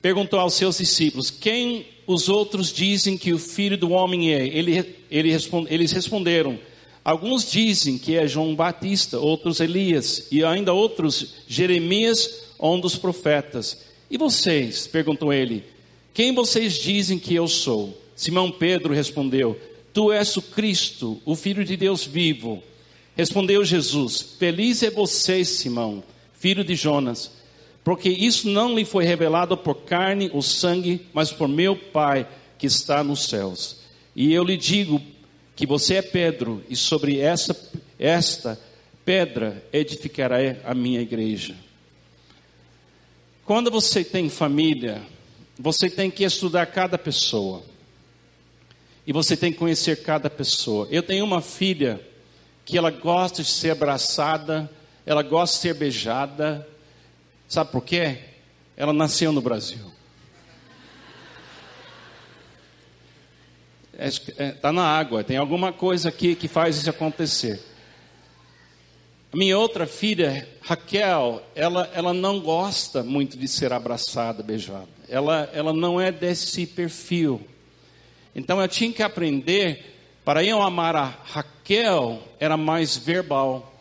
perguntou 0.00 0.38
aos 0.38 0.54
seus 0.54 0.78
discípulos: 0.78 1.30
Quem 1.30 1.86
os 2.06 2.28
outros 2.28 2.72
dizem 2.72 3.16
que 3.16 3.32
o 3.32 3.38
filho 3.38 3.76
do 3.76 3.90
homem 3.90 4.32
é? 4.32 4.46
Ele, 4.46 4.96
ele 5.10 5.30
responde, 5.30 5.72
eles 5.72 5.92
responderam: 5.92 6.58
Alguns 7.04 7.50
dizem 7.50 7.96
que 7.98 8.16
é 8.16 8.26
João 8.26 8.54
Batista, 8.54 9.18
outros 9.18 9.60
Elias, 9.60 10.28
e 10.30 10.44
ainda 10.44 10.72
outros 10.72 11.34
Jeremias 11.46 12.48
ou 12.58 12.76
um 12.76 12.80
dos 12.80 12.96
profetas. 12.96 13.86
E 14.10 14.18
vocês? 14.18 14.86
perguntou 14.86 15.32
ele: 15.32 15.64
Quem 16.12 16.34
vocês 16.34 16.74
dizem 16.74 17.18
que 17.18 17.34
eu 17.34 17.48
sou? 17.48 17.96
Simão 18.14 18.50
Pedro 18.50 18.92
respondeu: 18.92 19.58
Tu 19.92 20.12
és 20.12 20.36
o 20.36 20.42
Cristo, 20.42 21.20
o 21.24 21.34
Filho 21.34 21.64
de 21.64 21.76
Deus 21.76 22.04
vivo. 22.04 22.62
Respondeu 23.16 23.64
Jesus: 23.64 24.36
Feliz 24.38 24.82
é 24.82 24.90
você, 24.90 25.44
Simão, 25.44 26.02
filho 26.34 26.64
de 26.64 26.74
Jonas, 26.74 27.30
porque 27.88 28.10
isso 28.10 28.50
não 28.50 28.76
lhe 28.76 28.84
foi 28.84 29.02
revelado 29.06 29.56
por 29.56 29.74
carne 29.74 30.28
ou 30.34 30.42
sangue, 30.42 31.06
mas 31.10 31.32
por 31.32 31.48
meu 31.48 31.74
Pai 31.74 32.28
que 32.58 32.66
está 32.66 33.02
nos 33.02 33.24
céus. 33.24 33.78
E 34.14 34.30
eu 34.30 34.44
lhe 34.44 34.58
digo 34.58 35.00
que 35.56 35.66
você 35.66 35.94
é 35.94 36.02
Pedro, 36.02 36.62
e 36.68 36.76
sobre 36.76 37.18
essa, 37.18 37.56
esta 37.98 38.60
pedra 39.06 39.64
edificará 39.72 40.36
a 40.64 40.74
minha 40.74 41.00
igreja. 41.00 41.56
Quando 43.46 43.70
você 43.70 44.04
tem 44.04 44.28
família, 44.28 45.00
você 45.58 45.88
tem 45.88 46.10
que 46.10 46.24
estudar 46.24 46.66
cada 46.66 46.98
pessoa. 46.98 47.62
E 49.06 49.14
você 49.14 49.34
tem 49.34 49.50
que 49.50 49.58
conhecer 49.58 50.02
cada 50.02 50.28
pessoa. 50.28 50.86
Eu 50.90 51.02
tenho 51.02 51.24
uma 51.24 51.40
filha 51.40 52.06
que 52.66 52.76
ela 52.76 52.90
gosta 52.90 53.42
de 53.42 53.48
ser 53.48 53.70
abraçada, 53.70 54.70
ela 55.06 55.22
gosta 55.22 55.56
de 55.56 55.62
ser 55.62 55.72
beijada. 55.72 56.68
Sabe 57.48 57.72
por 57.72 57.82
quê? 57.82 58.18
Ela 58.76 58.92
nasceu 58.92 59.32
no 59.32 59.40
Brasil. 59.40 59.90
está 63.98 64.32
é, 64.36 64.52
tá 64.52 64.72
na 64.72 64.84
água, 64.84 65.24
tem 65.24 65.36
alguma 65.36 65.72
coisa 65.72 66.10
aqui 66.10 66.36
que 66.36 66.46
faz 66.46 66.76
isso 66.76 66.90
acontecer. 66.90 67.60
A 69.32 69.36
minha 69.36 69.58
outra 69.58 69.86
filha, 69.86 70.48
Raquel, 70.62 71.42
ela, 71.54 71.90
ela 71.92 72.14
não 72.14 72.40
gosta 72.40 73.02
muito 73.02 73.36
de 73.36 73.48
ser 73.48 73.72
abraçada, 73.72 74.42
beijada. 74.42 74.88
Ela, 75.08 75.50
ela 75.52 75.72
não 75.72 76.00
é 76.00 76.12
desse 76.12 76.66
perfil. 76.66 77.40
Então 78.34 78.60
eu 78.60 78.68
tinha 78.68 78.92
que 78.92 79.02
aprender, 79.02 79.96
para 80.24 80.44
eu 80.44 80.62
amar 80.62 80.94
a 80.94 81.04
Raquel, 81.24 82.22
era 82.38 82.56
mais 82.56 82.96
verbal, 82.96 83.74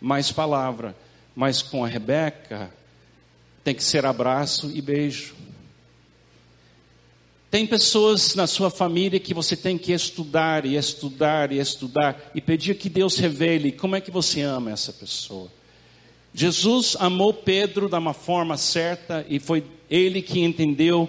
mais 0.00 0.30
palavra. 0.30 0.94
Mas 1.34 1.62
com 1.62 1.84
a 1.84 1.88
Rebeca, 1.88 2.72
tem 3.62 3.74
que 3.74 3.82
ser 3.82 4.04
abraço 4.04 4.70
e 4.74 4.80
beijo. 4.80 5.34
Tem 7.50 7.66
pessoas 7.66 8.34
na 8.34 8.48
sua 8.48 8.68
família 8.68 9.20
que 9.20 9.32
você 9.32 9.56
tem 9.56 9.78
que 9.78 9.92
estudar 9.92 10.66
e 10.66 10.76
estudar 10.76 11.52
e 11.52 11.58
estudar 11.58 12.32
e 12.34 12.40
pedir 12.40 12.76
que 12.76 12.88
Deus 12.88 13.16
revele 13.16 13.70
como 13.70 13.94
é 13.94 14.00
que 14.00 14.10
você 14.10 14.40
ama 14.40 14.72
essa 14.72 14.92
pessoa. 14.92 15.48
Jesus 16.32 16.96
amou 16.98 17.32
Pedro 17.32 17.88
de 17.88 17.94
uma 17.94 18.12
forma 18.12 18.56
certa 18.56 19.24
e 19.28 19.38
foi 19.38 19.64
ele 19.88 20.20
que 20.20 20.40
entendeu 20.40 21.08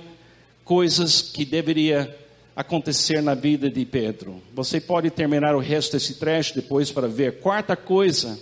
coisas 0.63 1.19
que 1.19 1.43
deveria 1.43 2.15
acontecer 2.55 3.21
na 3.23 3.33
vida 3.33 3.67
de 3.67 3.83
Pedro. 3.83 4.39
Você 4.53 4.79
pode 4.79 5.09
terminar 5.09 5.55
o 5.55 5.59
resto 5.59 5.93
desse 5.93 6.13
trecho 6.13 6.53
depois 6.53 6.91
para 6.91 7.07
ver. 7.07 7.39
Quarta 7.39 7.75
coisa, 7.75 8.39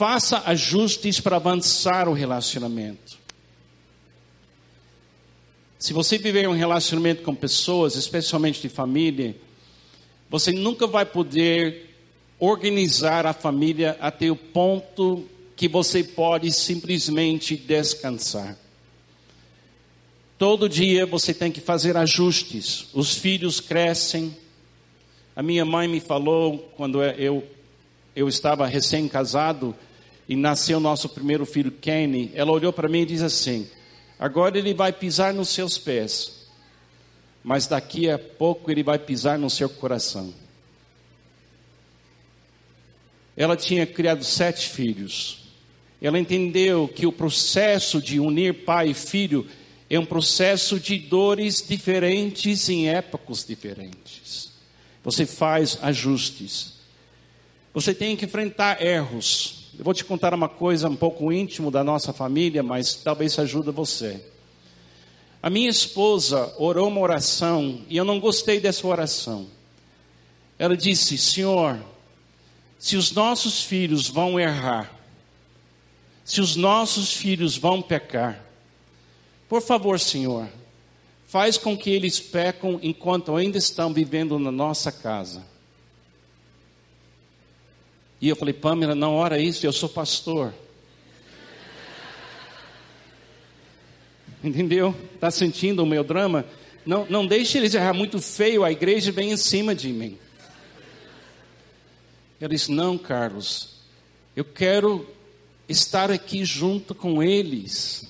faça 0.00 0.42
ajustes 0.46 1.20
para 1.20 1.36
avançar 1.36 2.08
o 2.08 2.14
relacionamento. 2.14 3.18
Se 5.78 5.92
você 5.92 6.16
viver 6.16 6.48
um 6.48 6.54
relacionamento 6.54 7.22
com 7.22 7.34
pessoas, 7.34 7.96
especialmente 7.96 8.62
de 8.62 8.70
família, 8.70 9.36
você 10.30 10.52
nunca 10.52 10.86
vai 10.86 11.04
poder 11.04 11.94
organizar 12.38 13.26
a 13.26 13.34
família 13.34 13.94
até 14.00 14.30
o 14.30 14.36
ponto 14.36 15.28
que 15.54 15.68
você 15.68 16.02
pode 16.02 16.50
simplesmente 16.50 17.54
descansar. 17.54 18.56
Todo 20.38 20.66
dia 20.66 21.04
você 21.04 21.34
tem 21.34 21.52
que 21.52 21.60
fazer 21.60 21.94
ajustes. 21.98 22.86
Os 22.94 23.14
filhos 23.16 23.60
crescem. 23.60 24.34
A 25.36 25.42
minha 25.42 25.66
mãe 25.66 25.86
me 25.86 26.00
falou 26.00 26.72
quando 26.74 27.04
eu 27.04 27.46
eu 28.14 28.28
estava 28.28 28.66
recém-casado 28.66 29.74
e 30.30 30.36
nasceu 30.36 30.78
nosso 30.78 31.08
primeiro 31.08 31.44
filho 31.44 31.72
Kenny. 31.72 32.30
Ela 32.34 32.52
olhou 32.52 32.72
para 32.72 32.88
mim 32.88 33.00
e 33.00 33.06
disse 33.06 33.24
assim: 33.24 33.68
Agora 34.16 34.56
ele 34.56 34.72
vai 34.72 34.92
pisar 34.92 35.34
nos 35.34 35.48
seus 35.48 35.76
pés, 35.76 36.46
mas 37.42 37.66
daqui 37.66 38.08
a 38.08 38.16
pouco 38.16 38.70
ele 38.70 38.84
vai 38.84 38.96
pisar 38.96 39.36
no 39.36 39.50
seu 39.50 39.68
coração. 39.68 40.32
Ela 43.36 43.56
tinha 43.56 43.84
criado 43.84 44.22
sete 44.22 44.68
filhos. 44.68 45.38
Ela 46.00 46.18
entendeu 46.18 46.86
que 46.86 47.06
o 47.06 47.12
processo 47.12 48.00
de 48.00 48.20
unir 48.20 48.64
pai 48.64 48.90
e 48.90 48.94
filho 48.94 49.48
é 49.90 49.98
um 49.98 50.06
processo 50.06 50.78
de 50.78 50.96
dores 50.96 51.60
diferentes 51.66 52.68
em 52.68 52.88
épocas 52.88 53.44
diferentes. 53.44 54.52
Você 55.02 55.26
faz 55.26 55.76
ajustes. 55.82 56.74
Você 57.74 57.92
tem 57.92 58.16
que 58.16 58.26
enfrentar 58.26 58.80
erros. 58.80 59.59
Eu 59.78 59.84
vou 59.84 59.94
te 59.94 60.04
contar 60.04 60.34
uma 60.34 60.48
coisa 60.48 60.88
um 60.88 60.96
pouco 60.96 61.32
íntimo 61.32 61.70
da 61.70 61.82
nossa 61.82 62.12
família, 62.12 62.62
mas 62.62 62.94
talvez 62.94 63.38
ajude 63.38 63.70
você. 63.70 64.20
A 65.42 65.48
minha 65.48 65.70
esposa 65.70 66.54
orou 66.58 66.88
uma 66.88 67.00
oração 67.00 67.80
e 67.88 67.96
eu 67.96 68.04
não 68.04 68.20
gostei 68.20 68.60
dessa 68.60 68.86
oração. 68.86 69.46
Ela 70.58 70.76
disse: 70.76 71.16
Senhor, 71.16 71.78
se 72.78 72.96
os 72.96 73.12
nossos 73.12 73.62
filhos 73.62 74.08
vão 74.08 74.38
errar, 74.38 74.92
se 76.24 76.40
os 76.40 76.56
nossos 76.56 77.14
filhos 77.14 77.56
vão 77.56 77.80
pecar, 77.80 78.44
por 79.48 79.62
favor, 79.62 79.98
Senhor, 79.98 80.48
faz 81.26 81.56
com 81.56 81.76
que 81.76 81.90
eles 81.90 82.20
pecam 82.20 82.78
enquanto 82.82 83.34
ainda 83.34 83.56
estão 83.56 83.92
vivendo 83.92 84.38
na 84.38 84.52
nossa 84.52 84.92
casa. 84.92 85.49
E 88.20 88.28
eu 88.28 88.36
falei, 88.36 88.52
Pamela, 88.52 88.94
não 88.94 89.14
ora 89.14 89.38
isso, 89.38 89.64
eu 89.64 89.72
sou 89.72 89.88
pastor. 89.88 90.52
Entendeu? 94.42 94.94
Está 95.14 95.30
sentindo 95.30 95.82
o 95.82 95.86
meu 95.86 96.04
drama? 96.04 96.44
Não, 96.84 97.06
não 97.08 97.26
deixe 97.26 97.58
eles 97.58 97.74
errar 97.74 97.92
muito 97.92 98.20
feio, 98.20 98.64
a 98.64 98.72
igreja 98.72 99.12
vem 99.12 99.32
em 99.32 99.36
cima 99.36 99.74
de 99.74 99.88
mim. 99.88 100.18
Ela 102.40 102.48
disse: 102.48 102.72
Não, 102.72 102.96
Carlos, 102.96 103.76
eu 104.34 104.44
quero 104.44 105.06
estar 105.68 106.10
aqui 106.10 106.44
junto 106.44 106.94
com 106.94 107.22
eles. 107.22 108.08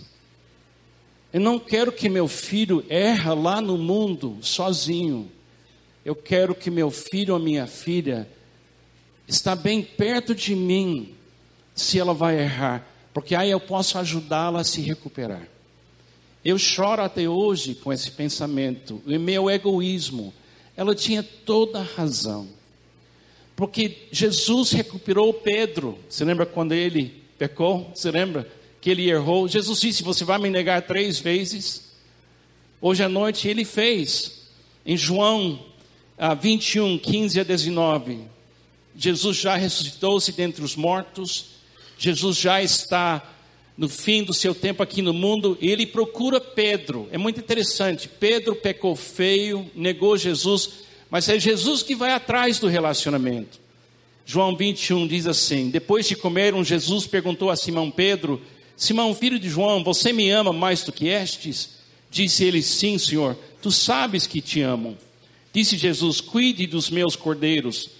Eu 1.32 1.40
não 1.40 1.58
quero 1.58 1.92
que 1.92 2.08
meu 2.08 2.26
filho 2.26 2.84
erra 2.88 3.34
lá 3.34 3.60
no 3.60 3.76
mundo 3.76 4.38
sozinho. 4.40 5.30
Eu 6.04 6.14
quero 6.14 6.54
que 6.54 6.70
meu 6.70 6.90
filho 6.90 7.34
ou 7.34 7.40
minha 7.40 7.66
filha 7.66 8.28
está 9.30 9.54
bem 9.54 9.82
perto 9.82 10.34
de 10.34 10.54
mim 10.54 11.14
se 11.74 11.98
ela 11.98 12.12
vai 12.12 12.38
errar, 12.38 12.86
porque 13.14 13.34
aí 13.34 13.50
eu 13.50 13.60
posso 13.60 13.98
ajudá-la 13.98 14.60
a 14.60 14.64
se 14.64 14.80
recuperar. 14.80 15.46
Eu 16.44 16.58
choro 16.58 17.02
até 17.02 17.28
hoje 17.28 17.74
com 17.74 17.92
esse 17.92 18.10
pensamento, 18.10 19.00
o 19.06 19.18
meu 19.18 19.50
egoísmo. 19.50 20.32
Ela 20.76 20.94
tinha 20.94 21.22
toda 21.22 21.80
a 21.80 21.82
razão. 21.82 22.48
Porque 23.54 24.08
Jesus 24.10 24.72
recuperou 24.72 25.34
Pedro. 25.34 25.98
Você 26.08 26.24
lembra 26.24 26.46
quando 26.46 26.72
ele 26.72 27.22
pecou? 27.38 27.90
Você 27.94 28.10
lembra 28.10 28.50
que 28.80 28.88
ele 28.88 29.10
errou? 29.10 29.46
Jesus 29.46 29.80
disse: 29.80 30.02
Você 30.02 30.24
vai 30.24 30.38
me 30.38 30.48
negar 30.48 30.80
três 30.82 31.18
vezes? 31.18 31.90
Hoje 32.80 33.02
à 33.02 33.08
noite 33.08 33.46
ele 33.46 33.66
fez. 33.66 34.40
Em 34.86 34.96
João 34.96 35.62
21, 36.40 36.98
15 36.98 37.40
a 37.40 37.44
19. 37.44 38.24
Jesus 39.02 39.38
já 39.38 39.56
ressuscitou-se 39.56 40.30
dentre 40.30 40.62
os 40.62 40.76
mortos, 40.76 41.46
Jesus 41.98 42.36
já 42.36 42.62
está 42.62 43.26
no 43.74 43.88
fim 43.88 44.22
do 44.22 44.34
seu 44.34 44.54
tempo 44.54 44.82
aqui 44.82 45.00
no 45.00 45.14
mundo, 45.14 45.56
e 45.58 45.70
ele 45.70 45.86
procura 45.86 46.38
Pedro. 46.38 47.08
É 47.10 47.16
muito 47.16 47.40
interessante. 47.40 48.06
Pedro 48.06 48.54
pecou 48.54 48.94
feio, 48.94 49.70
negou 49.74 50.18
Jesus, 50.18 50.84
mas 51.08 51.30
é 51.30 51.40
Jesus 51.40 51.82
que 51.82 51.94
vai 51.94 52.12
atrás 52.12 52.58
do 52.58 52.68
relacionamento. 52.68 53.58
João 54.26 54.54
21 54.54 55.06
diz 55.06 55.26
assim: 55.26 55.70
Depois 55.70 56.06
de 56.06 56.14
comeram, 56.14 56.62
Jesus 56.62 57.06
perguntou 57.06 57.48
a 57.48 57.56
Simão 57.56 57.90
Pedro: 57.90 58.38
Simão, 58.76 59.14
filho 59.14 59.38
de 59.38 59.48
João, 59.48 59.82
você 59.82 60.12
me 60.12 60.28
ama 60.28 60.52
mais 60.52 60.82
do 60.82 60.92
que 60.92 61.08
estes? 61.08 61.70
Disse 62.10 62.44
ele: 62.44 62.60
Sim, 62.60 62.98
Senhor, 62.98 63.34
tu 63.62 63.70
sabes 63.70 64.26
que 64.26 64.42
te 64.42 64.60
amo. 64.60 64.98
Disse 65.54 65.78
Jesus: 65.78 66.20
Cuide 66.20 66.66
dos 66.66 66.90
meus 66.90 67.16
cordeiros. 67.16 67.99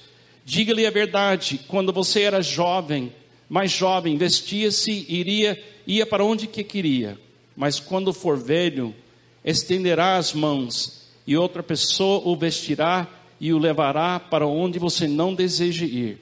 Diga-lhe 0.45 0.85
a 0.85 0.91
verdade: 0.91 1.59
quando 1.67 1.93
você 1.93 2.21
era 2.21 2.41
jovem, 2.41 3.11
mais 3.47 3.71
jovem, 3.71 4.17
vestia-se 4.17 5.05
iria, 5.09 5.61
ia 5.85 6.05
para 6.05 6.23
onde 6.23 6.47
que 6.47 6.63
queria. 6.63 7.19
Mas 7.55 7.79
quando 7.79 8.13
for 8.13 8.37
velho, 8.37 8.95
estenderá 9.43 10.15
as 10.15 10.33
mãos 10.33 11.01
e 11.27 11.35
outra 11.35 11.61
pessoa 11.61 12.21
o 12.25 12.35
vestirá 12.35 13.07
e 13.39 13.53
o 13.53 13.59
levará 13.59 14.19
para 14.19 14.47
onde 14.47 14.79
você 14.79 15.07
não 15.07 15.33
deseja 15.33 15.85
ir. 15.85 16.19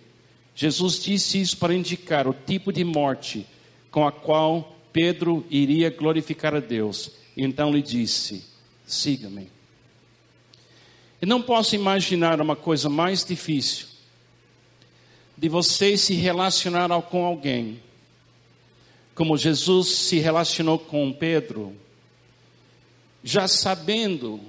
Jesus 0.56 1.02
disse 1.02 1.40
isso 1.40 1.58
para 1.58 1.74
indicar 1.74 2.28
o 2.28 2.34
tipo 2.34 2.74
de 2.74 2.84
morte 2.84 3.46
com 3.92 4.06
a 4.06 4.12
qual 4.12 4.76
Pedro 4.92 5.46
iria 5.50 5.90
glorificar 5.90 6.56
a 6.56 6.60
Deus. 6.60 7.12
Então 7.38 7.72
lhe 7.72 7.82
disse: 7.82 8.44
siga-me. 8.86 9.50
E 11.22 11.26
não 11.26 11.42
posso 11.42 11.76
imaginar 11.76 12.42
uma 12.42 12.56
coisa 12.56 12.90
mais 12.90 13.24
difícil 13.24 13.89
de 15.40 15.48
você 15.48 15.96
se 15.96 16.16
relacionar 16.16 16.90
com 17.04 17.24
alguém, 17.24 17.82
como 19.16 19.38
Jesus 19.38 19.88
se 19.88 20.20
relacionou 20.20 20.78
com 20.78 21.14
Pedro, 21.14 21.74
já 23.24 23.48
sabendo 23.48 24.42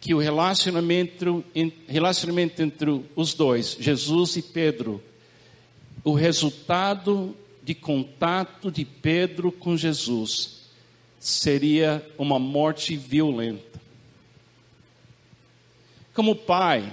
que 0.00 0.14
o 0.14 0.18
relacionamento, 0.18 1.44
relacionamento 1.86 2.62
entre 2.62 3.04
os 3.14 3.34
dois, 3.34 3.76
Jesus 3.78 4.36
e 4.36 4.42
Pedro, 4.42 5.02
o 6.02 6.14
resultado 6.14 7.36
de 7.62 7.74
contato 7.74 8.70
de 8.70 8.86
Pedro 8.86 9.52
com 9.52 9.76
Jesus 9.76 10.62
seria 11.20 12.02
uma 12.16 12.38
morte 12.38 12.96
violenta. 12.96 13.78
Como 16.14 16.34
pai, 16.34 16.90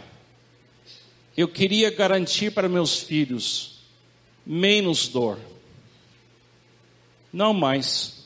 eu 1.36 1.48
queria 1.48 1.90
garantir 1.90 2.52
para 2.52 2.70
meus 2.70 3.00
filhos 3.00 3.80
menos 4.46 5.08
dor, 5.08 5.40
não 7.32 7.54
mais. 7.54 8.24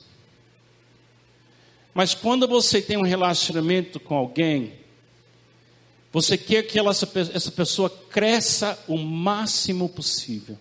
Mas 1.93 2.13
quando 2.13 2.47
você 2.47 2.81
tem 2.81 2.97
um 2.97 3.03
relacionamento 3.03 3.99
com 3.99 4.15
alguém, 4.15 4.73
você 6.11 6.37
quer 6.37 6.63
que 6.63 6.77
ela, 6.77 6.91
essa 6.91 7.51
pessoa 7.51 7.89
cresça 7.89 8.77
o 8.87 8.97
máximo 8.97 9.87
possível. 9.89 10.57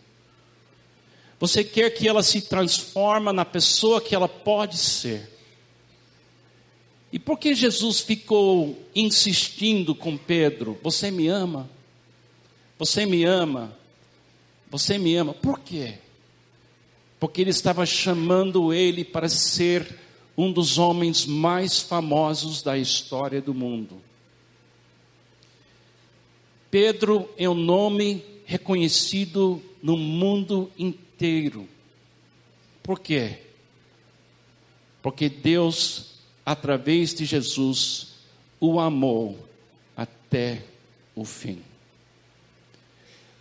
Você 1.39 1.63
quer 1.63 1.91
que 1.91 2.09
ela 2.09 2.23
se 2.23 2.43
transforme 2.43 3.33
na 3.33 3.45
pessoa 3.45 4.01
que 4.01 4.15
ela 4.15 4.29
pode 4.29 4.79
ser. 4.79 5.31
E 7.13 7.19
por 7.19 7.39
que 7.39 7.55
Jesus 7.55 8.01
ficou 8.01 8.79
insistindo 8.95 9.95
com 9.95 10.17
Pedro? 10.17 10.79
Você 10.83 11.11
me 11.11 11.29
ama? 11.29 11.69
Você 12.79 13.07
me 13.07 13.25
ama? 13.25 13.77
Você 14.71 14.99
me 14.99 15.15
ama? 15.17 15.33
Por 15.33 15.61
quê? 15.61 15.99
Porque 17.19 17.41
ele 17.41 17.51
estava 17.51 17.87
chamando 17.87 18.73
ele 18.73 19.05
para 19.05 19.29
ser 19.29 19.99
um 20.37 20.53
dos 20.53 20.79
homens 20.79 21.25
mais 21.25 21.81
famosos 21.81 22.63
da 22.63 22.77
história 22.77 23.41
do 23.41 23.55
mundo. 23.55 24.03
Pedro 26.71 27.29
é 27.39 27.49
um 27.49 27.55
nome 27.55 28.23
reconhecido 28.45 29.63
no 29.83 29.97
mundo 29.97 30.71
inteiro. 30.79 31.67
Por 32.83 33.01
quê? 33.01 33.39
Porque 35.01 35.29
Deus, 35.29 36.17
através 36.45 37.15
de 37.15 37.25
Jesus, 37.25 38.17
o 38.61 38.79
amou 38.79 39.39
até 39.97 40.63
o 41.15 41.25
fim. 41.25 41.63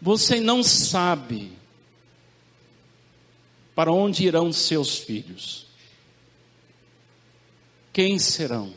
Você 0.06 0.40
não 0.40 0.62
sabe 0.62 1.52
para 3.74 3.92
onde 3.92 4.24
irão 4.24 4.54
seus 4.54 5.00
filhos. 5.00 5.66
Quem 7.92 8.20
serão? 8.20 8.72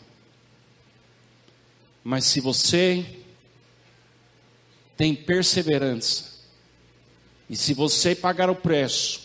Mas 2.02 2.24
se 2.24 2.40
você 2.40 3.04
tem 4.96 5.14
perseverança, 5.14 6.32
e 7.50 7.54
se 7.54 7.74
você 7.74 8.14
pagar 8.14 8.48
o 8.48 8.56
preço, 8.56 9.20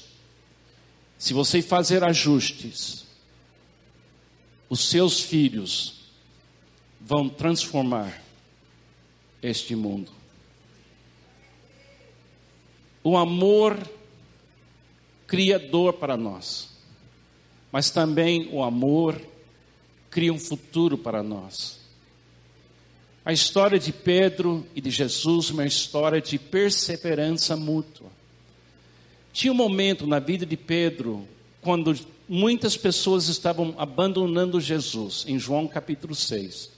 se 1.17 1.33
você 1.33 1.61
fazer 1.61 2.03
ajustes, 2.03 3.05
os 4.69 4.89
seus 4.89 5.21
filhos 5.21 6.01
vão 6.99 7.29
transformar 7.29 8.21
este 9.41 9.73
mundo. 9.73 10.22
O 13.03 13.17
amor 13.17 13.77
cria 15.27 15.59
dor 15.59 15.93
para 15.93 16.15
nós, 16.15 16.69
mas 17.71 17.89
também 17.89 18.47
o 18.51 18.63
amor 18.63 19.19
cria 20.09 20.31
um 20.31 20.39
futuro 20.39 20.97
para 20.97 21.21
nós. 21.21 21.79
A 23.25 23.33
história 23.33 23.79
de 23.79 23.91
Pedro 23.91 24.65
e 24.75 24.81
de 24.81 24.91
Jesus 24.91 25.49
é 25.49 25.53
uma 25.53 25.65
história 25.65 26.21
de 26.21 26.37
perseverança 26.37 27.55
mútua. 27.55 28.09
Tinha 29.31 29.51
um 29.51 29.55
momento 29.55 30.05
na 30.05 30.19
vida 30.19 30.45
de 30.45 30.55
Pedro 30.55 31.27
quando 31.61 31.97
muitas 32.27 32.77
pessoas 32.77 33.27
estavam 33.27 33.73
abandonando 33.77 34.61
Jesus, 34.61 35.25
em 35.27 35.39
João 35.39 35.67
capítulo 35.67 36.13
6. 36.13 36.69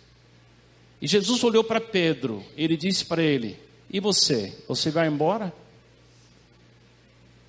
E 1.01 1.07
Jesus 1.07 1.43
olhou 1.43 1.63
para 1.63 1.81
Pedro, 1.81 2.43
ele 2.55 2.77
disse 2.77 3.03
para 3.03 3.21
ele: 3.21 3.57
E 3.89 3.99
você? 3.99 4.55
Você 4.67 4.89
vai 4.89 5.07
embora? 5.07 5.53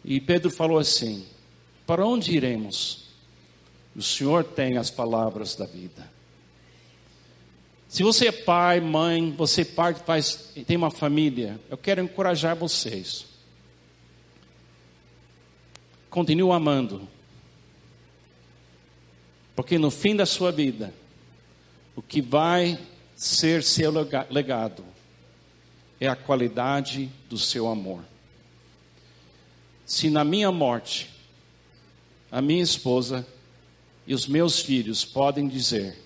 E 0.07 0.21
Pedro 0.21 0.49
falou 0.51 0.79
assim: 0.79 1.27
Para 1.85 2.07
onde 2.07 2.31
iremos? 2.31 3.07
O 3.97 4.01
Senhor 4.01 4.45
tem 4.45 4.77
as 4.77 4.89
palavras 4.89 5.57
da 5.57 5.67
vida. 5.67 6.09
Se 7.89 8.03
você 8.03 8.29
é 8.29 8.33
pai, 8.33 8.81
mãe, 8.81 9.33
você 9.33 9.65
parte, 9.65 10.03
faz, 10.05 10.53
tem 10.67 10.77
uma 10.77 10.91
família, 10.91 11.59
eu 11.69 11.77
quero 11.77 12.01
encorajar 12.01 12.55
vocês. 12.55 13.27
Continue 16.09 16.53
amando. 16.53 17.09
Porque 19.57 19.79
no 19.79 19.91
fim 19.91 20.15
da 20.15 20.27
sua 20.27 20.53
vida, 20.53 20.93
o 21.97 22.03
que 22.03 22.21
vai 22.21 22.79
ser 23.17 23.63
seu 23.63 23.91
legado 24.31 24.85
é 25.99 26.07
a 26.07 26.15
qualidade 26.15 27.11
do 27.29 27.39
seu 27.39 27.67
amor. 27.67 28.05
Se 29.87 30.11
na 30.11 30.25
minha 30.25 30.51
morte, 30.51 31.09
a 32.31 32.43
minha 32.43 32.63
esposa 32.63 33.25
e 34.05 34.13
os 34.13 34.27
meus 34.27 34.59
filhos 34.61 35.05
podem 35.05 35.47
dizer, 35.47 35.97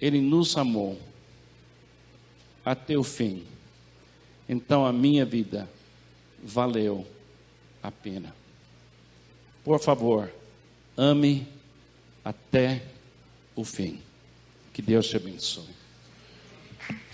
ele 0.00 0.20
nos 0.20 0.56
amou 0.56 1.00
até 2.64 2.98
o 2.98 3.04
fim. 3.04 3.46
Então 4.48 4.84
a 4.84 4.92
minha 4.92 5.24
vida 5.24 5.70
valeu 6.42 7.06
a 7.80 7.92
pena. 7.92 8.34
Por 9.62 9.78
favor, 9.78 10.32
ame 10.96 11.46
até 12.24 12.82
o 13.54 13.64
fim. 13.64 14.00
Que 14.72 14.82
Deus 14.82 15.06
te 15.06 15.16
abençoe. 15.16 15.70